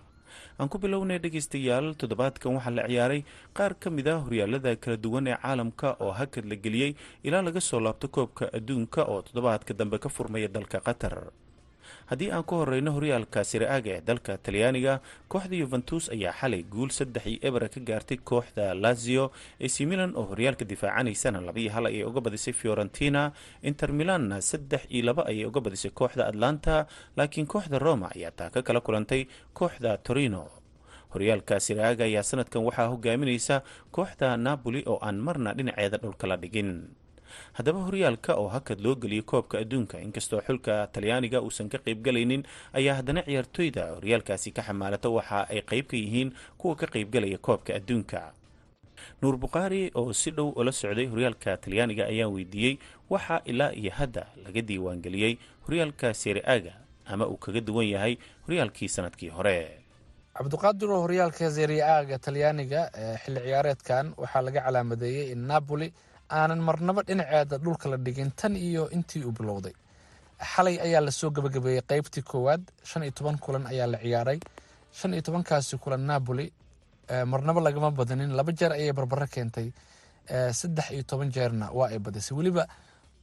Aan 0.55 0.69
ku 0.71 0.79
bilownay 0.79 1.19
dhegaystayaal 1.19 1.99
toddobaadkan 1.99 2.55
waxaa 2.55 2.71
la 2.79 2.87
ciyaaray 2.87 3.27
qaar 3.51 3.75
ka 3.75 3.91
mid 3.91 4.07
a 4.07 4.23
horyaalada 4.23 4.79
kala 4.79 4.95
duwan 5.03 5.27
ee 5.27 5.35
caalamka 5.43 5.99
oo 5.99 6.13
hakad 6.15 6.47
la 6.47 6.55
geliyey 6.55 6.95
ilaa 7.27 7.43
laga 7.43 7.59
soo 7.61 7.81
laabto 7.83 8.07
koobka 8.07 8.47
adduunka 8.55 9.03
oo 9.03 9.19
toddobaadka 9.27 9.75
dambe 9.75 9.99
ka 9.99 10.07
furmaya 10.09 10.47
dalka 10.47 10.79
qatar 10.79 11.35
haddii 12.13 12.29
aan 12.37 12.45
ku 12.45 12.55
horeyno 12.61 12.91
horyaalka 12.97 13.41
siraaga 13.51 13.91
ee 13.97 14.01
dalka 14.09 14.33
talyaaniga 14.47 14.95
kooxda 15.33 15.57
yuventus 15.63 16.05
ayaa 16.15 16.33
xalay 16.41 16.63
guul 16.73 16.91
saddex 16.99 17.25
iyo 17.27 17.39
ebera 17.49 17.69
ka 17.75 17.81
gaartay 17.81 18.19
kooxda 18.31 18.75
lazio. 18.85 19.25
Ac 19.67 19.77
milan 19.91 20.13
oo 20.17 20.25
horyaalka 20.31 20.65
difaacanaysana 20.73 21.41
labaiyo 21.41 21.71
hal 21.73 21.87
ayay 21.91 22.05
uga 22.05 22.21
badisay 22.21 22.53
fiorentina. 22.61 23.33
Inter 23.65 23.91
milanna 23.97 24.41
saddex 24.51 24.83
iyo 24.93 25.05
laba 25.09 25.23
ayay 25.31 25.47
uga 25.49 25.61
badisay 25.65 25.91
kooxda 25.91 26.27
atlanta 26.29 26.87
laakiin 27.17 27.47
kooxda 27.49 27.79
roma 27.81 28.13
ayaa 28.15 28.31
taa 28.39 28.51
ka 28.55 28.61
kala 28.63 28.81
kulantay 28.85 29.25
kooxda 29.59 29.97
torino. 30.07 30.43
Horyaalka 31.17 31.61
siraaga 31.61 32.05
ayaa 32.05 32.23
sanadkan 32.31 32.61
waxaa 32.69 32.89
hogaaminaysa 32.93 33.57
kooxda 33.97 34.37
napoli 34.37 34.85
oo 34.87 34.99
aan 35.07 35.17
marna 35.27 35.51
dhinaceeda 35.57 35.97
dhulka 36.03 36.27
la 36.29 36.37
dhigin 36.37 36.71
haddaba 37.53 37.81
horyaalka 37.87 38.35
oo 38.41 38.49
hakad 38.49 38.81
loo 38.85 38.95
geliyay 39.03 39.23
koobka 39.23 39.59
adduunka 39.63 40.01
inkastoo 40.07 40.41
xulka 40.47 40.87
talyaaniga 40.93 41.41
uusan 41.43 41.69
ka 41.73 41.79
qaybgalaynin 41.87 42.43
ayaa 42.79 42.95
haddana 42.99 43.23
ciyaartoyda 43.29 43.85
horyaalkaasi 43.97 44.49
ka 44.57 44.63
xamaalata 44.67 45.09
waxa 45.17 45.39
ay 45.53 45.61
qayb 45.71 45.87
ka 45.91 45.97
yihiin 45.97 46.31
kuwa 46.59 46.75
ka 46.81 46.87
qaybgalaya 46.87 47.39
koobka 47.39 47.75
adduunka. 47.79 48.33
Nuur 49.23 49.37
bukhaari 49.37 49.91
oo 49.95 50.13
si 50.13 50.31
dhow 50.31 50.49
ula 50.57 50.73
socday 50.73 51.07
horyaalka 51.13 51.57
talyaaniga 51.57 52.05
ayaa 52.13 52.29
weydiiyey 52.35 52.75
waxaa 53.11 53.41
ilaa 53.45 53.73
iyo 53.73 53.91
hadda 53.99 54.27
laga 54.45 54.61
diiwaangeliyey 54.63 55.35
horyaalka 55.67 56.15
seriaga 56.15 56.73
ama 57.07 57.27
uu 57.27 57.37
kaga 57.37 57.61
duwan 57.61 57.87
yahay 57.89 58.15
horyaalkii 58.47 58.89
sannadkii 58.89 59.29
hore. 59.29 59.59
Cabdiqaadiroo 60.37 61.01
horyaalka 61.05 61.51
seriaaga 61.51 62.19
talyaaniga 62.19 62.83
ee 62.95 63.17
xilli 63.23 63.41
ciyaareedkan 63.47 64.15
waxaa 64.23 64.43
laga 64.47 64.61
calaamadeeyey 64.67 65.33
in 65.33 65.41
napoli 65.51 65.89
aanan 66.39 66.61
marnaba 66.69 67.03
dhinaceeda 67.09 67.57
dhulka 67.65 67.87
la 67.93 67.97
dhigin 68.05 68.31
tan 68.41 68.55
iyo 68.57 68.85
intii 68.97 69.25
uu 69.25 69.33
bilowday. 69.39 69.73
Xalay 70.53 70.77
ayaa 70.87 71.01
la 71.07 71.11
soo 71.11 71.31
gabagabeeyey 71.37 71.83
qeybtii 71.91 72.23
koowaad 72.31 72.63
shan 72.89 73.03
iyo 73.03 73.13
toban 73.19 73.39
kulan 73.45 73.67
ayaa 73.73 73.87
la 73.93 73.99
ciyaaray. 74.05 74.39
Shan 74.99 75.13
iyo 75.15 75.23
tobankaasi 75.27 75.79
kulan 75.83 76.01
napoli 76.11 76.47
marnaba 77.33 77.61
lagama 77.67 77.91
badanin 77.99 78.33
laba 78.39 78.53
jeer 78.59 78.73
ayay 78.73 78.93
barbaro 78.93 79.27
keentay. 79.35 79.69
Saddex 80.59 80.87
iyo 80.95 81.03
toban 81.11 81.31
jeerna 81.35 81.67
waa 81.79 81.89
ay 81.93 81.99
badisay. 81.99 82.35
Weliba 82.39 82.65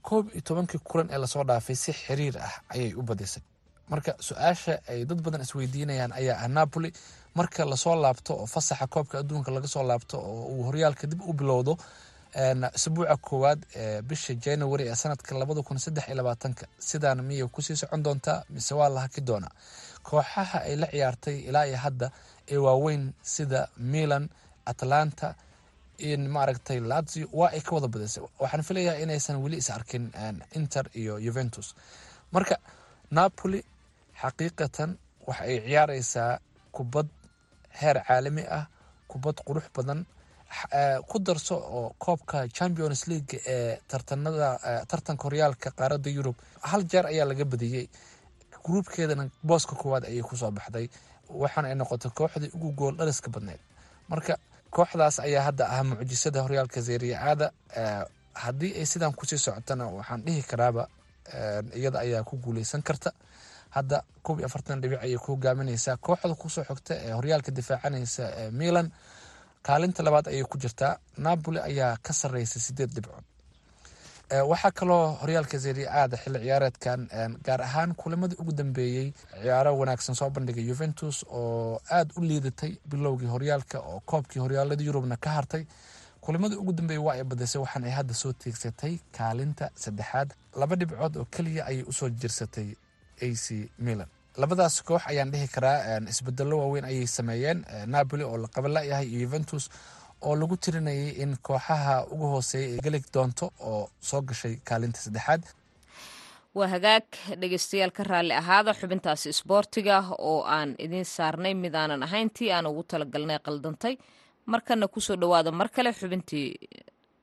koob 0.08 0.26
iyo 0.34 0.42
tobankii 0.42 0.80
kulan 0.90 1.08
ee 1.14 1.18
la 1.18 1.28
soo 1.28 1.44
dhaafay 1.44 1.76
si 1.76 1.92
xiriir 1.94 2.36
ah 2.38 2.54
ayay 2.74 2.94
u 2.94 3.02
badisay. 3.02 3.44
Marka 3.90 4.12
su'aasha 4.28 4.74
ay 4.92 5.06
dad 5.10 5.22
badan 5.26 5.42
isweydiinayaan 5.42 6.12
ayaa 6.20 6.38
ah 6.44 6.48
napoli. 6.48 6.90
Marka 7.36 7.66
la 7.66 7.76
soo 7.84 7.96
laabto 8.04 8.34
oo 8.42 8.46
fasaxa 8.54 8.88
koobka 8.94 9.16
adduunka 9.22 9.52
laga 9.56 9.68
soo 9.68 9.84
laabto 9.90 10.18
oo 10.20 10.46
uu 10.56 10.64
horyaalka 10.68 11.08
dib 11.12 11.22
u 11.22 11.34
bilowdo 11.34 11.74
isbuuca 12.76 13.18
koowaad 13.18 13.66
ee 13.76 14.02
bisha 14.02 14.34
january 14.34 14.88
ee 14.90 14.96
sanadka 14.96 15.36
labada 15.38 15.62
kun 15.62 15.78
saddex 15.80 16.08
iyo 16.08 16.16
labaatanka. 16.16 16.68
Sidaan 16.80 17.22
miyay 17.24 17.48
ku 17.48 17.62
sii 17.62 17.76
socon 17.76 18.04
doontaa 18.04 18.44
mise 18.50 18.74
waa 18.76 18.90
la 18.90 19.02
haki 19.02 19.22
doonaa? 19.22 19.52
Kooxaha 20.04 20.62
ay 20.62 20.76
la 20.76 20.88
ciyaartay 20.88 21.38
ilaa 21.50 21.66
iyo 21.66 21.78
hadda 21.78 22.12
ee 22.48 22.58
waaweyn 22.58 23.14
sida 23.24 23.68
milan 23.78 24.30
atlanta 24.66 25.36
maaragtay 26.28 26.80
lazio 26.80 27.28
waa 27.34 27.50
ay 27.52 27.62
ka 27.62 27.76
wada 27.76 27.88
badisay 27.88 28.24
waxaan 28.40 28.64
filayaa 28.64 28.96
inaysan 29.04 29.38
weli 29.44 29.58
is 29.58 29.70
arkin 29.70 30.12
inter 30.56 30.86
iyo 30.94 31.20
juventus. 31.20 31.76
Marka 32.32 32.58
napoli 33.12 33.64
xaqiiqatan 34.22 34.98
waxa 35.28 35.44
ay 35.44 35.60
ciyaareysaa 35.66 36.40
kubad 36.72 37.08
heer 37.80 37.98
caalami 38.08 38.44
ah 38.58 38.66
kubad 39.08 39.36
qurux 39.48 39.64
badan 39.76 40.06
ku 41.10 41.20
darso 41.20 41.56
oo 41.56 41.96
koobka 41.98 42.48
champions 42.58 43.08
league 43.08 43.42
ee 43.46 43.80
tartanada 43.88 44.48
tartanka 44.88 45.24
horyaalka 45.28 45.72
qaaradda 45.80 46.10
yurub 46.10 46.36
hal 46.62 46.84
jeer 46.92 47.06
ayaa 47.12 47.26
laga 47.26 47.46
badiyey 47.46 47.86
gruubkeedana 48.64 49.30
booska 49.44 49.76
koowaad 49.76 50.04
ayay 50.10 50.22
ku 50.22 50.36
soo 50.38 50.52
baxday 50.52 50.90
waxaana 51.30 51.68
ay 51.70 51.76
noqotay 51.76 52.12
kooxdii 52.12 52.52
ugu 52.56 52.72
gool 52.80 52.96
dhaliska 52.98 53.30
badneyd 53.30 53.60
marka 54.10 54.38
kooxdaas 54.76 55.20
ayaa 55.20 55.44
hadda 55.48 55.66
ah 55.70 55.84
mucjisada 55.84 56.42
horyaalka 56.46 56.82
seriaada 56.82 57.52
haddii 58.34 58.74
ay 58.80 58.86
sidaan 58.86 59.14
ku 59.14 59.26
sii 59.26 59.38
socotana 59.38 59.86
waxaan 59.88 60.22
dhihi 60.26 60.42
karaaba 60.44 60.88
iyada 61.76 62.00
ayaa 62.00 62.24
ku 62.24 62.38
guuleysan 62.38 62.82
karta. 62.82 63.12
Hadda 63.70 64.02
koob 64.26 64.40
iyo 64.40 64.46
afartan 64.50 64.82
dhibic 64.82 65.00
ayay 65.06 65.18
ku 65.18 65.32
hogaamineysaa 65.36 65.98
kooxda 65.98 66.36
ku 66.36 66.50
soo 66.50 66.64
xogta 66.64 66.94
ee 67.06 67.12
horyaalka 67.14 67.52
difaacanaysa 67.52 68.24
milan 68.52 68.92
kaalinta 69.64 70.04
labaad 70.04 70.28
ayay 70.28 70.44
ku 70.44 70.58
jirtaa 70.58 70.98
napoli 71.18 71.60
ayaa 71.60 71.98
ka 72.02 72.14
sareysa 72.14 72.60
sideed 72.60 72.90
dhibcood. 72.96 73.24
Waxaa 74.50 74.72
kaloo 74.72 75.18
horyaalka 75.22 75.60
seriaada 75.60 76.18
xilli 76.18 76.40
ciyaareedkan 76.46 77.00
gaar 77.46 77.62
ahaan 77.62 77.96
kulamadii 77.96 78.38
ugu 78.42 78.52
dambeeyey 78.54 79.08
ciyaaro 79.42 79.72
wanaagsan 79.78 80.16
soo 80.16 80.30
bandhigay 80.30 80.64
juventus 80.70 81.26
oo 81.30 81.82
aada 81.92 82.14
u 82.18 82.22
liidatay 82.22 82.72
bilowgii 82.90 83.28
horyaalka 83.36 83.80
oo 83.80 84.00
koobkii 84.06 84.40
horyaalada 84.42 84.84
yurubna 84.84 85.18
ka 85.18 85.30
hartay. 85.30 85.66
Kulimadii 86.22 86.58
ugu 86.62 86.74
dambeeyey 86.74 87.04
waa 87.06 87.14
ay 87.14 87.24
badisay 87.24 87.62
waxaan 87.62 87.84
ay 87.84 87.92
hadda 87.92 88.14
soo 88.14 88.34
teegsatay 88.34 89.00
kaalinta 89.18 89.70
saddexaad. 89.76 90.30
Laba 90.56 90.76
dhibcood 90.76 91.18
oo 91.18 91.26
keliya 91.26 91.66
ayay 91.66 91.84
u 91.84 91.94
soo 91.94 92.10
jirsatay 92.10 92.76
a 93.22 93.36
c 93.36 93.70
milan 93.80 94.08
labadaas 94.42 94.76
koox 94.88 95.02
ayaan 95.12 95.32
dhihi 95.34 95.48
karaa 95.56 96.00
isbedelo 96.14 96.56
waaweyn 96.62 96.86
ayay 96.92 97.08
sameeyeen. 97.08 97.60
Napoli 97.94 98.24
oo 98.24 98.38
la 98.38 98.48
qabanlayahay 98.56 99.08
iyo 99.08 99.20
juventus 99.26 99.70
oo 100.22 100.36
lagu 100.36 100.56
tirinayay 100.58 101.10
in 101.24 101.32
kooxaha 101.48 101.96
ugu 102.14 102.26
hooseeya 102.34 102.68
ay 102.76 102.80
geli 102.86 103.00
doonto 103.14 103.46
oo 103.70 103.90
soo 104.10 104.22
gashay 104.22 104.56
kaalinta 104.68 105.00
saddexaad. 105.06 105.44
Waa 106.58 106.68
hagaag 106.74 107.06
dhegeystayaal 107.42 107.92
ka 107.98 108.04
raalli 108.04 108.34
ahaada 108.42 108.74
xubintaasi 108.80 109.30
isboortiga 109.34 109.98
oo 110.30 110.44
aan 110.56 110.76
idiin 110.86 111.06
saarnay 111.06 111.54
mid 111.54 111.76
aanan 111.76 112.04
ahayn 112.08 112.30
tii 112.38 112.52
aan 112.52 112.66
ugu 112.72 112.84
talagalnay 112.84 113.40
qaldantay. 113.48 113.96
Markana 114.46 114.88
ku 114.88 115.00
soo 115.02 115.16
dhowaada 115.22 115.52
mar 115.52 115.70
kale 115.76 115.92
xubintii 116.00 116.48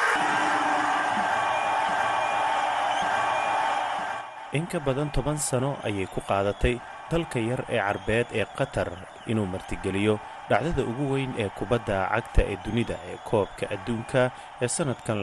in 4.53 4.65
ka 4.65 4.79
badan 4.79 5.11
toban 5.11 5.37
sano 5.37 5.75
ayay 5.83 6.07
ku 6.07 6.21
qaadatay 6.23 6.79
dalka 7.11 7.39
yar 7.39 7.65
ee 7.69 7.77
carbeed 7.77 8.27
ee 8.31 8.45
qatar 8.57 8.89
inuu 9.27 9.45
martigeliyo 9.45 10.19
dhacdada 10.49 10.81
ugu 10.87 11.13
weyn 11.13 11.33
ee 11.37 11.49
kubadda 11.51 12.07
cagta 12.09 12.41
ee 12.47 12.57
dunida 12.65 12.95
ee 13.11 13.17
koobka 13.29 13.67
adduunka 13.69 14.31
ee 14.61 14.67
sannadkan 14.67 15.19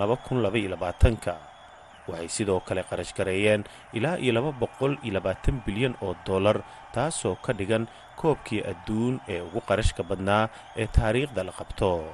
ka 1.24 1.34
waxay 2.08 2.28
sidoo 2.28 2.60
kale 2.60 2.82
qarash 2.84 3.14
gareeyeen 3.16 3.64
ilaa 3.96 4.16
iyo 4.20 4.32
laba 4.36 4.52
boqol 4.52 5.00
iyo 5.02 5.12
labaatan 5.16 5.62
bilyan 5.66 5.96
oo 6.04 6.14
dollar 6.26 6.60
taasoo 6.92 7.36
ka 7.40 7.52
dhigan 7.56 7.88
koobkii 8.20 8.60
adduun 8.72 9.20
ee 9.28 9.40
ugu 9.40 9.60
qarashka 9.64 10.02
badnaa 10.04 10.48
ee 10.76 10.86
taariikhda 10.86 11.44
la 11.44 11.52
qabto 11.52 12.04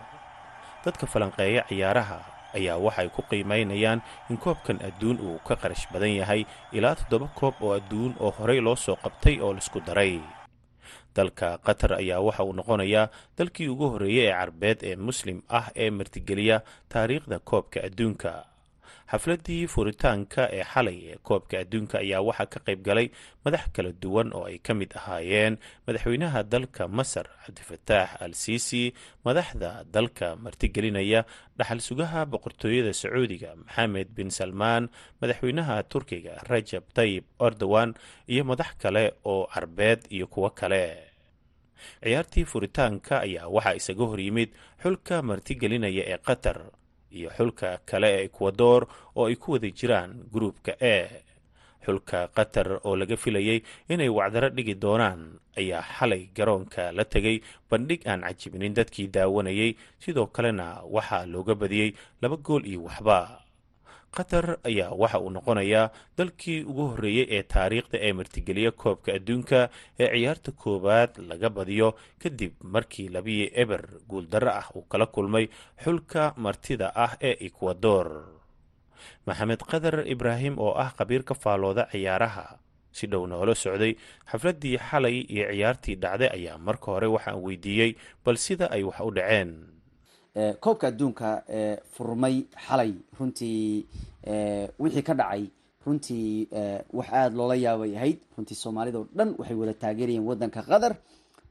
dadka 0.84 1.06
falanqeeya 1.06 1.62
ciyaaraha 1.68 2.18
ayaa 2.58 2.78
waxay 2.86 3.08
ku 3.14 3.22
qiimaynayaan 3.30 4.00
in 4.30 4.36
koobkan 4.44 4.78
adduun 4.88 5.18
uu 5.20 5.38
ka 5.46 5.54
qarash 5.62 5.86
badan 5.92 6.14
yahay 6.20 6.42
ilaa 6.72 6.94
toddoba 6.98 7.28
koob 7.38 7.54
oo 7.62 7.72
adduun 7.78 8.12
oo 8.20 8.30
horey 8.38 8.60
loo 8.60 8.76
soo 8.76 8.96
qabtay 8.96 9.38
oo 9.40 9.52
la 9.54 9.60
isku 9.62 9.80
daray. 9.86 10.18
Dalka 11.14 11.58
qatar 11.66 11.92
ayaa 12.02 12.20
waxa 12.22 12.42
uu 12.46 12.52
noqonayaa 12.58 13.10
dalkii 13.38 13.68
ugu 13.68 13.86
horreeyey 13.92 14.26
ee 14.30 14.34
carbeed 14.38 14.78
ee 14.82 14.96
muslim 14.96 15.42
ah 15.48 15.66
ee 15.74 15.90
martigeliya 15.90 16.62
taariikhda 16.88 17.38
koobka 17.50 17.78
adduunka 17.86 18.30
xafladdii 19.10 19.66
furitaanka 19.74 20.42
ee 20.58 20.64
xalay 20.72 20.98
ee 21.12 21.16
koobka 21.28 21.54
adduunka 21.62 21.96
ayaa 22.04 22.22
waxaa 22.28 22.46
ka 22.52 22.58
qayb 22.66 22.80
galay 22.88 23.06
madax 23.44 23.64
kala 23.74 23.90
duwan 24.02 24.28
oo 24.36 24.44
ay 24.50 24.58
ka 24.66 24.72
mid 24.80 24.90
ahaayeen 25.00 25.54
madaxweynaha 25.86 26.40
dalka 26.52 26.82
masar 26.98 27.26
cabdifataax 27.46 28.10
al 28.24 28.34
siisi 28.42 28.82
madaxda 29.26 29.70
dalka 29.94 30.36
martigelinaya 30.44 31.20
dhaxal 31.58 31.80
sugaha 31.88 32.20
boqortooyada 32.32 32.92
sacuudiga 33.00 33.50
maxamed 33.62 34.08
bin 34.16 34.30
salmaan 34.38 34.84
madaxweynaha 35.20 35.76
turkiga 35.92 36.34
rajab 36.50 36.84
tayib 36.96 37.24
erdogan 37.46 37.90
iyo 38.32 38.42
madax 38.50 38.70
kale 38.82 39.04
oo 39.24 39.46
carbeed 39.54 40.00
iyo 40.16 40.26
kuwo 40.26 40.50
kale. 40.50 40.84
Ciyaartii 42.04 42.44
furitaanka 42.44 43.14
ayaa 43.26 43.48
waxaa 43.54 43.74
isaga 43.80 44.04
horyimid 44.10 44.50
xulka 44.82 45.16
martigelinaya 45.28 46.04
ee 46.12 46.18
qatar 46.28 46.58
iyo 47.16 47.30
xulka 47.36 47.78
kale 47.88 48.08
ee 48.16 48.24
ekwador 48.28 48.86
oo 49.16 49.26
ay 49.26 49.36
ku 49.36 49.52
wada 49.52 49.68
jiraan 49.70 50.10
gruupka 50.32 50.72
e. 50.80 50.96
Xulka 51.84 52.28
qatar 52.36 52.68
oo 52.84 52.96
laga 52.96 53.16
filayay 53.16 53.62
inay 53.88 54.08
wacdaro 54.08 54.48
dhigi 54.56 54.74
doonaan 54.74 55.40
ayaa 55.56 55.82
xalay 55.96 56.28
garoonka 56.36 56.92
la 56.92 57.04
tegay 57.04 57.40
bandhig 57.70 58.04
aan 58.06 58.20
cajibinin 58.20 58.74
dadkii 58.76 59.08
daawanayay. 59.08 59.74
Sidoo 59.98 60.26
kalena 60.28 60.66
waxaa 60.84 61.24
looga 61.26 61.54
badiyey 61.54 61.94
laba 62.22 62.36
gool 62.36 62.62
iyo 62.68 62.84
waxba 62.84 63.40
qatar 64.16 64.46
ayaa 64.68 64.90
waxa 65.00 65.18
uu 65.22 65.30
noqonayaa 65.36 65.90
dalkii 66.18 66.64
ugu 66.70 66.84
horreeyey 66.90 67.26
ee 67.36 67.42
taariikhda 67.52 67.98
ee 68.06 68.12
martigeliya 68.18 68.70
koobka 68.82 69.10
adduunka 69.18 69.60
ee 70.02 70.08
ciyaarta 70.14 70.50
koowaad 70.62 71.12
laga 71.30 71.48
badiyo 71.56 71.88
kadib 72.22 72.52
markii 72.74 73.08
labiyi 73.14 73.46
eber 73.62 73.82
guuldarro 74.10 74.50
ah 74.60 74.66
uu 74.76 74.82
kala 74.90 75.06
kulmay 75.06 75.46
xulka 75.84 76.22
martida 76.36 76.86
ah 77.04 77.12
ee 77.28 77.36
ekwador 77.46 78.08
maxamed 79.26 79.60
qadar 79.70 79.96
ibraahim 80.14 80.54
oo 80.58 80.74
ah 80.84 80.90
khabiir 80.98 81.22
ka 81.28 81.34
faalooda 81.34 81.86
ciyaaraha 81.92 82.46
si 82.92 83.06
dhow 83.06 83.22
noola 83.30 83.54
socday 83.54 83.92
xafladdii 84.30 84.76
xalay 84.88 85.16
iyo 85.34 85.46
ciyaartii 85.54 85.96
dhacday 86.02 86.30
ayaa 86.36 86.58
marka 86.58 86.86
hore 86.92 87.06
waxaan 87.14 87.38
weydiiyey 87.46 87.90
bal 88.24 88.36
sida 88.36 88.66
ay 88.74 88.82
wax 88.82 88.98
u 89.00 89.10
dhaceen 89.14 89.50
koobka 90.60 90.88
adduunka 90.88 91.42
ee 91.48 91.76
furmay 91.94 92.44
xalay. 92.66 92.92
Runtii 93.18 93.86
wixii 94.78 95.02
ka 95.02 95.14
dhacay 95.14 95.44
runtii 95.86 96.48
wax 96.92 97.08
aada 97.12 97.36
loola 97.36 97.54
yaabay 97.56 97.96
ahayd. 97.96 98.18
Runtii 98.36 98.54
soomaalida 98.54 98.98
oo 98.98 99.06
dhan 99.14 99.34
waxay 99.38 99.56
wada 99.56 99.74
taageerayeen 99.74 100.24
waddanka 100.26 100.62
qatar 100.62 100.96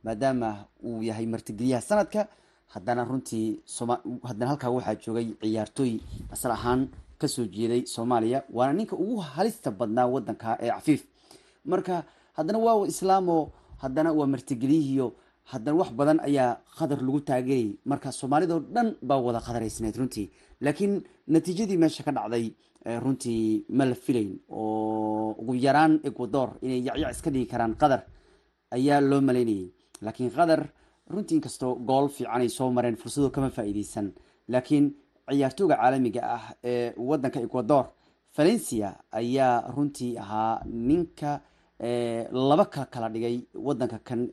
maadaama 0.03 0.65
uu 0.83 1.01
yahay 1.03 1.25
martigeliyaha 1.25 1.81
sanadka. 1.81 2.27
Haddana 2.73 3.03
runtii 3.03 3.59
haddana 4.23 4.49
halkaa 4.51 4.69
waxaa 4.69 4.95
joogay 4.95 5.27
ciyaartooy 5.41 5.99
asal 6.31 6.51
ahaan 6.51 6.87
ka 7.19 7.27
soo 7.27 7.45
jeeday 7.45 7.85
soomaaliya 7.85 8.43
waana 8.53 8.73
ninka 8.73 8.95
ugu 8.95 9.17
halista 9.17 9.71
badnaa 9.71 10.05
waddanka 10.07 10.57
ee 10.61 10.69
cafiif. 10.71 11.03
Marka 11.65 12.03
haddana 12.33 12.59
waa 12.59 12.87
islaamo 12.87 13.51
haddana 13.81 14.11
waa 14.13 14.27
martigeliyihiyo 14.27 15.13
haddana 15.51 15.77
wax 15.79 15.91
badan 15.99 16.19
ayaa 16.27 16.57
qatar 16.77 16.99
lagu 17.07 17.19
taageerayay 17.29 17.77
marka 17.85 18.11
soomaalidao 18.19 18.59
dhan 18.75 18.87
baa 19.01 19.17
wada 19.25 19.39
qadaraysnayd 19.47 19.95
runtii. 19.99 20.27
Laakiin 20.61 20.93
natiijadii 21.27 21.77
meesha 21.77 22.03
ka 22.03 22.11
dhacday 22.11 22.45
runtii 23.03 23.65
ma 23.77 23.85
la 23.85 23.95
filayn 23.95 24.31
oo 24.49 25.31
ugu 25.41 25.53
yaraan 25.55 25.99
ecuador 26.03 26.49
inay 26.61 26.81
yacyac 26.87 27.11
iska 27.15 27.29
dhigi 27.31 27.45
karaan 27.51 27.73
qatar 27.81 28.01
ayaa 28.71 29.01
loo 29.01 29.21
malaynayay. 29.21 29.67
Laakiin 30.01 30.31
qatar 30.31 30.61
runtii 31.13 31.35
inkastoo 31.37 31.75
gool 31.87 32.07
fiican 32.09 32.41
ay 32.41 32.49
soo 32.49 32.71
mareen 32.71 32.95
fursadoo 33.01 33.29
kama 33.29 33.49
faa'iideysan 33.49 34.07
laakiin 34.47 34.85
ciyaartooga 35.29 35.75
caalamiga 35.81 36.21
ah 36.35 36.43
ee 36.63 36.93
waddanka 36.97 37.39
ecuador 37.47 37.85
valencia 38.37 38.89
ayaa 39.11 39.55
runtii 39.75 40.17
ahaa 40.23 40.61
ninka 40.65 41.41
laba 41.79 42.65
ka 42.65 42.85
kala 42.85 43.09
dhigay 43.09 43.45
waddanka 43.55 43.99
kan 44.03 44.27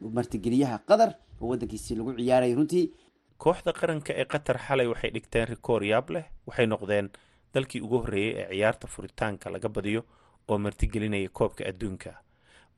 martigeliyaha 0.00 0.78
qatar 0.88 1.14
oo 1.40 1.48
waddankiisi 1.50 1.94
lagu 1.96 2.14
ciyaarayay 2.16 2.54
runtii. 2.54 2.90
Kooxda 3.38 3.72
qaranka 3.72 4.12
ee 4.14 4.24
qatar 4.24 4.58
xalay 4.58 4.86
waxay 4.86 5.10
dhigteen 5.10 5.46
rikoor 5.48 5.82
yaab 5.84 6.10
leh 6.10 6.24
waxay 6.46 6.66
noqdeen 6.66 7.10
dalkii 7.54 7.80
ugu 7.80 7.98
horreeyey 8.02 8.34
ee 8.42 8.48
ciyaarta 8.54 8.86
furitaanka 8.88 9.50
laga 9.50 9.68
badiyo 9.68 10.02
oo 10.48 10.58
martigelinaya 10.58 11.28
koobka 11.28 11.64
adduunka. 11.70 12.10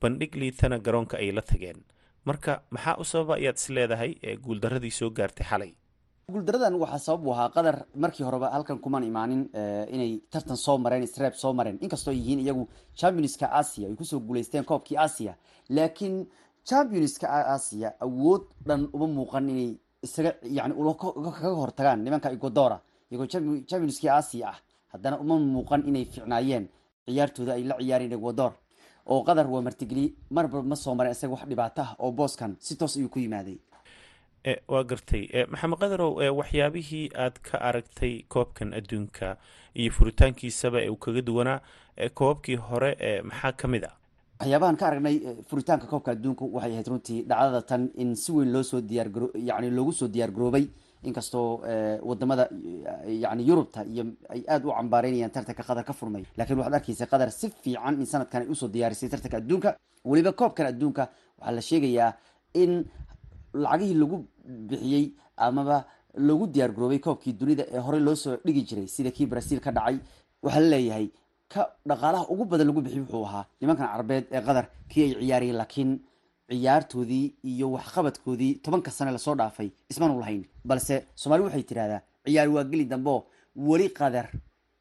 Bandhig 0.00 0.34
liitana 0.34 0.78
garoonka 0.78 1.16
ay 1.16 1.32
la 1.32 1.42
tageen. 1.42 1.80
Marka 2.24 2.62
maxaa 2.70 2.96
u 3.00 3.04
sababa 3.04 3.34
ayaad 3.34 3.56
is 3.56 3.68
leedahay 3.70 4.12
ee 4.22 4.36
guuldaradii 4.36 4.90
soo 4.90 5.10
gaartay 5.10 5.46
xalay 5.46 5.72
guuldaradan 6.36 6.74
waxaa 6.82 6.98
sabab 7.06 7.26
u 7.26 7.30
ahaa 7.32 7.48
qatar 7.54 7.76
markii 8.02 8.24
horeba 8.26 8.48
halkan 8.50 8.78
kumaan 8.82 9.04
imaanin 9.04 9.42
inay 9.94 10.12
tartan 10.30 10.56
soo 10.56 10.76
mareen 10.78 11.02
isreeb 11.06 11.34
soo 11.34 11.52
mareen. 11.52 11.78
Inkastoo 11.80 12.12
yihiin 12.12 12.40
iyagu 12.40 12.68
championska 12.98 13.46
asia 13.60 13.86
ay 13.88 13.94
ku 13.94 14.04
soo 14.04 14.18
guuleysteen 14.20 14.64
koobkii 14.64 14.96
asia 14.98 15.36
laakiin 15.70 16.26
championska 16.68 17.26
asia 17.54 17.92
awood 18.00 18.42
dhan 18.66 18.88
uma 18.92 19.06
muuqan 19.06 19.48
inay 19.48 19.78
isaga 20.02 20.34
yani 20.42 20.74
kaga 20.98 21.54
hortagaan 21.62 22.02
nimanka 22.04 22.30
ecuadora 22.30 22.80
iyagoo 23.10 23.26
championskii 23.70 24.10
asia 24.10 24.48
ah. 24.48 24.58
Haddana 24.92 25.18
uma 25.20 25.38
muuqan 25.38 25.86
inay 25.86 26.04
ficnaayeen 26.04 26.68
ciyaartooda 27.06 27.52
ay 27.54 27.62
la 27.64 27.74
ciyaareen 27.78 28.12
ecuador 28.12 28.52
oo 29.06 29.22
qatar 29.22 29.46
waa 29.46 29.62
martigeli 29.62 30.16
marba 30.30 30.62
ma 30.62 30.74
soo 30.76 30.94
mareen 30.94 31.12
isaga 31.14 31.32
wax 31.34 31.46
dhibaato 31.48 31.82
ah 31.82 31.94
oo 31.98 32.10
booskan 32.12 32.56
si 32.58 32.74
toos 32.76 32.96
ayuu 32.96 33.08
ku 33.08 33.18
yimaaday 33.18 33.58
waa 34.68 34.84
gartay. 34.84 35.22
Maxamed 35.50 35.78
qadarow 35.82 36.12
waxyaabihii 36.40 37.10
aad 37.24 37.38
ka 37.42 37.58
aragtay 37.58 38.22
koobkan 38.28 38.72
adduunka 38.74 39.36
iyo 39.74 39.90
furitaankiisaba 39.92 40.80
ee 40.82 40.88
uu 40.90 40.96
kaga 40.96 41.22
duwanaa 41.22 41.60
koobabkii 42.14 42.56
hore 42.56 42.90
maxaa 43.24 43.52
ka 43.52 43.68
mid 43.68 43.84
a 43.84 43.92
waxyaabahan 44.40 44.76
ka 44.76 44.86
aragnay 44.86 45.16
furitaanka 45.50 45.86
koobka 45.86 46.10
adduunka 46.12 46.44
waxay 46.44 46.72
ahayd 46.72 46.88
runtii 46.92 47.22
dhacdada 47.28 47.62
tan 47.62 47.90
in 47.96 48.14
si 48.16 48.32
weyn 48.32 48.52
loosoo 48.52 48.80
diyaargaro 48.80 49.30
yani 49.34 49.70
loogu 49.70 49.92
soo 49.92 50.08
diyaar 50.08 50.30
garoobay 50.30 50.66
inkastoo 51.02 51.60
waddamada 52.02 52.48
yani 53.24 53.42
yurubta 53.48 53.84
iyo 53.84 54.04
ay 54.28 54.42
aada 54.48 54.68
u 54.68 54.72
cambaareynayaan 54.78 55.30
tartanka 55.30 55.62
qatar 55.62 55.84
ka 55.84 55.92
furmay. 55.92 56.24
Lakiin 56.36 56.58
waxaad 56.58 56.74
arkeysa 56.74 57.06
qatar 57.06 57.30
si 57.30 57.50
fiican 57.62 57.94
in 58.00 58.06
sanadkan 58.06 58.42
ay 58.42 58.48
u 58.48 58.54
soo 58.54 58.68
diyaarisay 58.68 59.08
tartanka 59.08 59.36
adduunka. 59.36 59.76
Weliba 60.04 60.32
koobkan 60.32 60.66
adduunka 60.66 61.08
waxaa 61.38 61.52
la 61.56 61.60
sheegayaa 61.60 62.12
in 62.54 62.84
lacagihii 63.64 63.96
lagu 64.02 64.16
bixiyey 64.68 65.04
amaba 65.46 65.76
loogu 66.26 66.46
diyaar 66.54 66.70
garoobay 66.76 66.98
koobkii 67.06 67.32
dunida 67.40 67.64
ee 67.74 67.80
horey 67.86 68.00
loo 68.06 68.14
soo 68.24 68.36
dhigi 68.46 68.62
jiray 68.68 68.86
sida 68.94 69.10
kii 69.16 69.26
brazil 69.32 69.60
ka 69.66 69.70
dhacay 69.76 69.96
waxaa 70.44 70.60
la 70.64 70.68
leeyahay 70.74 71.06
ka 71.52 71.60
dhaqaalaha 71.88 72.24
ugu 72.32 72.44
badan 72.50 72.66
lagu 72.70 72.80
bixiy 72.84 73.00
wuxuu 73.04 73.24
ahaa 73.28 73.44
nimankan 73.60 73.86
carabeed 73.92 74.24
ee 74.36 74.40
qatar. 74.46 74.64
Kii 74.90 75.02
ay 75.04 75.12
ciyaarayeen 75.20 75.56
laakiin 75.60 75.90
ciyaartoodii 76.50 77.24
iyo 77.50 77.66
waxqabadkoodii 77.76 78.52
tobanka 78.64 78.90
sane 78.90 79.10
la 79.12 79.18
soo 79.18 79.34
dhaafay 79.34 79.70
ismanu 79.90 80.18
lahayn. 80.20 80.44
Balse 80.64 80.94
soomaali 81.14 81.42
waxay 81.46 81.62
tidhahdaa 81.70 82.00
ciyaar 82.24 82.48
waa 82.48 82.64
geli 82.64 82.84
dambeo 82.84 83.24
weli 83.56 83.88
qatar 83.98 84.26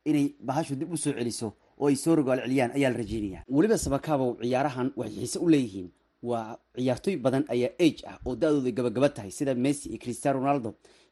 inay 0.05 0.27
bahashu 0.47 0.75
dib 0.75 0.91
u 0.93 0.97
soo 0.97 1.13
celiso 1.13 1.47
oo 1.79 1.87
ay 1.87 1.95
soo 1.95 2.15
rogaal 2.15 2.39
celiyaan 2.45 2.71
ayaa 2.77 2.91
la 2.91 2.97
rajeynaya. 2.97 3.39
Weliba 3.49 3.77
sabakaabow 3.77 4.31
ciyaarahan 4.41 4.87
waxay 4.99 5.15
xiise 5.19 5.37
u 5.45 5.47
leeyihiin 5.49 5.87
waa 6.29 6.57
ciyaartooy 6.77 7.15
badan 7.25 7.43
ayaa 7.53 7.71
age 7.85 8.01
ah 8.11 8.17
oo 8.25 8.35
da-dooda 8.35 8.71
gabagaba 8.77 9.09
tahay 9.15 9.31
sida 9.31 9.53
messi 9.55 9.89
iyo 9.89 9.99
cristiano 10.03 10.39
ronaldo. 10.39 10.69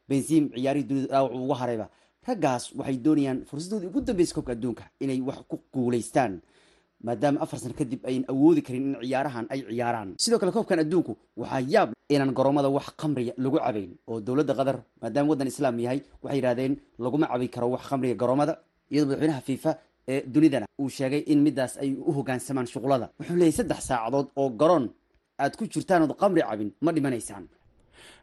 Benzim 0.10 0.44
ciyaarihii 0.56 0.88
dunida 0.90 1.08
dhaawac 1.12 1.34
uga 1.46 1.56
harayba. 1.62 1.88
Raggaas 2.28 2.64
waxay 2.78 2.98
doonayaan 3.06 3.40
fursadoodii 3.50 3.88
ugu 3.92 4.02
dambeysa 4.02 4.34
koobka 4.36 4.52
adduunka 4.56 4.84
inay 5.04 5.20
wax 5.22 5.40
ku 5.50 5.56
guulaystaan 5.74 6.34
maadaama 7.04 7.40
afar 7.44 7.60
sano 7.60 7.74
kadib 7.80 8.00
ayan 8.10 8.24
awoodi 8.32 8.62
karin 8.68 8.84
in 8.90 8.96
ciyaarahan 9.04 9.46
ay 9.54 9.60
ciyaaraan. 9.70 10.10
Sidoo 10.24 10.40
kale 10.40 10.52
koobkan 10.56 10.80
adduunku 10.84 11.14
waxaa 11.42 11.62
yaab 11.74 11.90
inaan 12.10 12.32
garoomada 12.38 12.70
wax 12.70 12.88
khamriya 13.02 13.34
lagu 13.38 13.58
cabayn 13.60 13.92
oo 14.08 14.20
dowladda 14.28 14.54
qatar 14.60 14.78
maadaama 15.02 15.30
waddan 15.32 15.48
islaam 15.54 15.76
yahay 15.86 16.00
waxay 16.24 16.38
yidhahdeen 16.40 16.74
laguma 17.04 17.28
cabi 17.28 17.48
karo 17.56 17.68
wax 17.76 17.84
khamriga 17.90 18.16
garoomada 18.22 18.54
iyadoo 18.92 19.10
madaxweynaha 19.12 19.42
fifa 19.50 19.72
ee 20.08 20.22
dunidana 20.34 20.66
uu 20.82 20.90
sheegay 20.90 21.22
in 21.32 21.40
midaas 21.48 21.74
ay 21.84 21.90
u 21.96 22.12
hogaansamaan 22.18 22.68
shuqulada. 22.74 23.10
Wuxuu 23.20 23.36
leeyahy 23.40 23.56
saddex 23.60 23.80
saacadood 23.90 24.28
oo 24.42 24.50
garoon 24.62 24.86
aad 25.42 25.58
ku 25.58 25.66
jirtaan 25.66 26.06
qamri 26.14 26.42
cabin 26.46 26.70
ma 26.82 26.92
dhimanaysaan. 26.94 27.50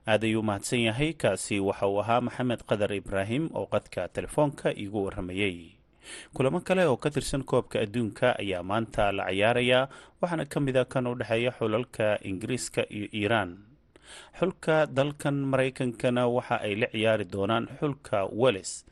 Aad 0.07 0.23
ayuu 0.25 0.43
mahadsan 0.43 0.87
yahay 0.87 1.13
kaasi 1.19 1.59
waxa 1.61 1.87
uu 1.91 1.99
ahaa 2.01 2.21
maxamed 2.23 2.63
qadar 2.69 2.93
ibraahim 2.95 3.51
oo 3.55 3.67
qadka 3.67 4.09
telefoonka 4.09 4.71
iigu 4.73 5.05
warramayey 5.05 5.75
kulamo 6.35 6.61
kale 6.63 6.87
oo 6.87 6.97
ka 6.97 7.11
tirsan 7.11 7.43
koobka 7.45 7.81
adduunka 7.83 8.39
ayaa 8.39 8.63
maanta 8.63 9.13
la 9.13 9.27
ciyaarayaa 9.31 9.89
waxaana 10.23 10.45
ka 10.47 10.59
mid 10.61 10.77
a 10.77 10.85
kan 10.85 11.07
u 11.07 11.15
dhexeeya 11.19 11.51
xulalka 11.59 12.19
ingiriiska 12.23 12.87
iyo 12.91 13.07
iiraan. 13.13 13.59
Xulka 14.39 14.87
dalkan 14.87 15.35
maraykankana 15.51 16.27
waxa 16.31 16.57
ay 16.63 16.75
la 16.79 16.87
ciyaari 16.95 17.25
doonaan 17.27 17.67
xulka 17.81 18.27
weles 18.31 18.87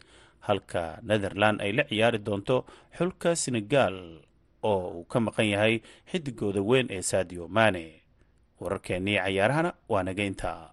halka 0.47 0.99
netherland 1.03 1.61
ay 1.63 1.73
la 1.73 1.85
ciyaari 1.87 2.19
doonto 2.19 2.67
xulka 2.99 3.37
senegal 3.37 4.21
oo 4.63 4.91
uu 5.01 5.05
ka 5.07 5.19
maqan 5.21 5.49
yahay 5.55 5.75
xidigooda 6.11 6.61
weyn 6.63 6.87
ee 6.91 7.03
sadio 7.03 7.49
mane 7.49 8.03
wararkeennii 8.63 9.17
cayaarahana 9.25 9.71
waa 9.93 10.03
naga 10.09 10.25
intaa. 10.31 10.73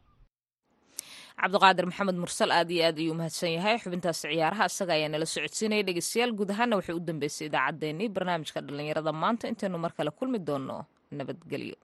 Cabdiqaadir 1.42 1.86
maxamed 1.90 2.18
mursal 2.24 2.52
aad 2.58 2.70
iyo 2.76 2.84
aad 2.90 2.98
ayuu 3.04 3.16
mahadsan 3.20 3.52
yahay. 3.58 3.76
Xubintaasi 3.84 4.22
ciyaaraha 4.32 4.66
isaga 4.72 4.94
ayaa 4.98 5.10
nala 5.14 5.26
socodsiinaya. 5.36 5.84
Dhegeystayaal 5.88 6.32
guud 6.38 6.50
ahaana 6.56 6.80
waxay 6.80 6.96
u 6.96 7.00
dambeysay 7.10 7.48
idaacaddeenii 7.50 8.10
barnaamijka 8.16 8.60
dhallinyarada. 8.66 9.12
Maanta 9.24 9.46
intaynu 9.52 9.78
mar 9.84 9.92
kale 9.98 10.12
kulmi 10.18 10.40
doonno 10.48 10.78
nabadgelyo. 11.18 11.78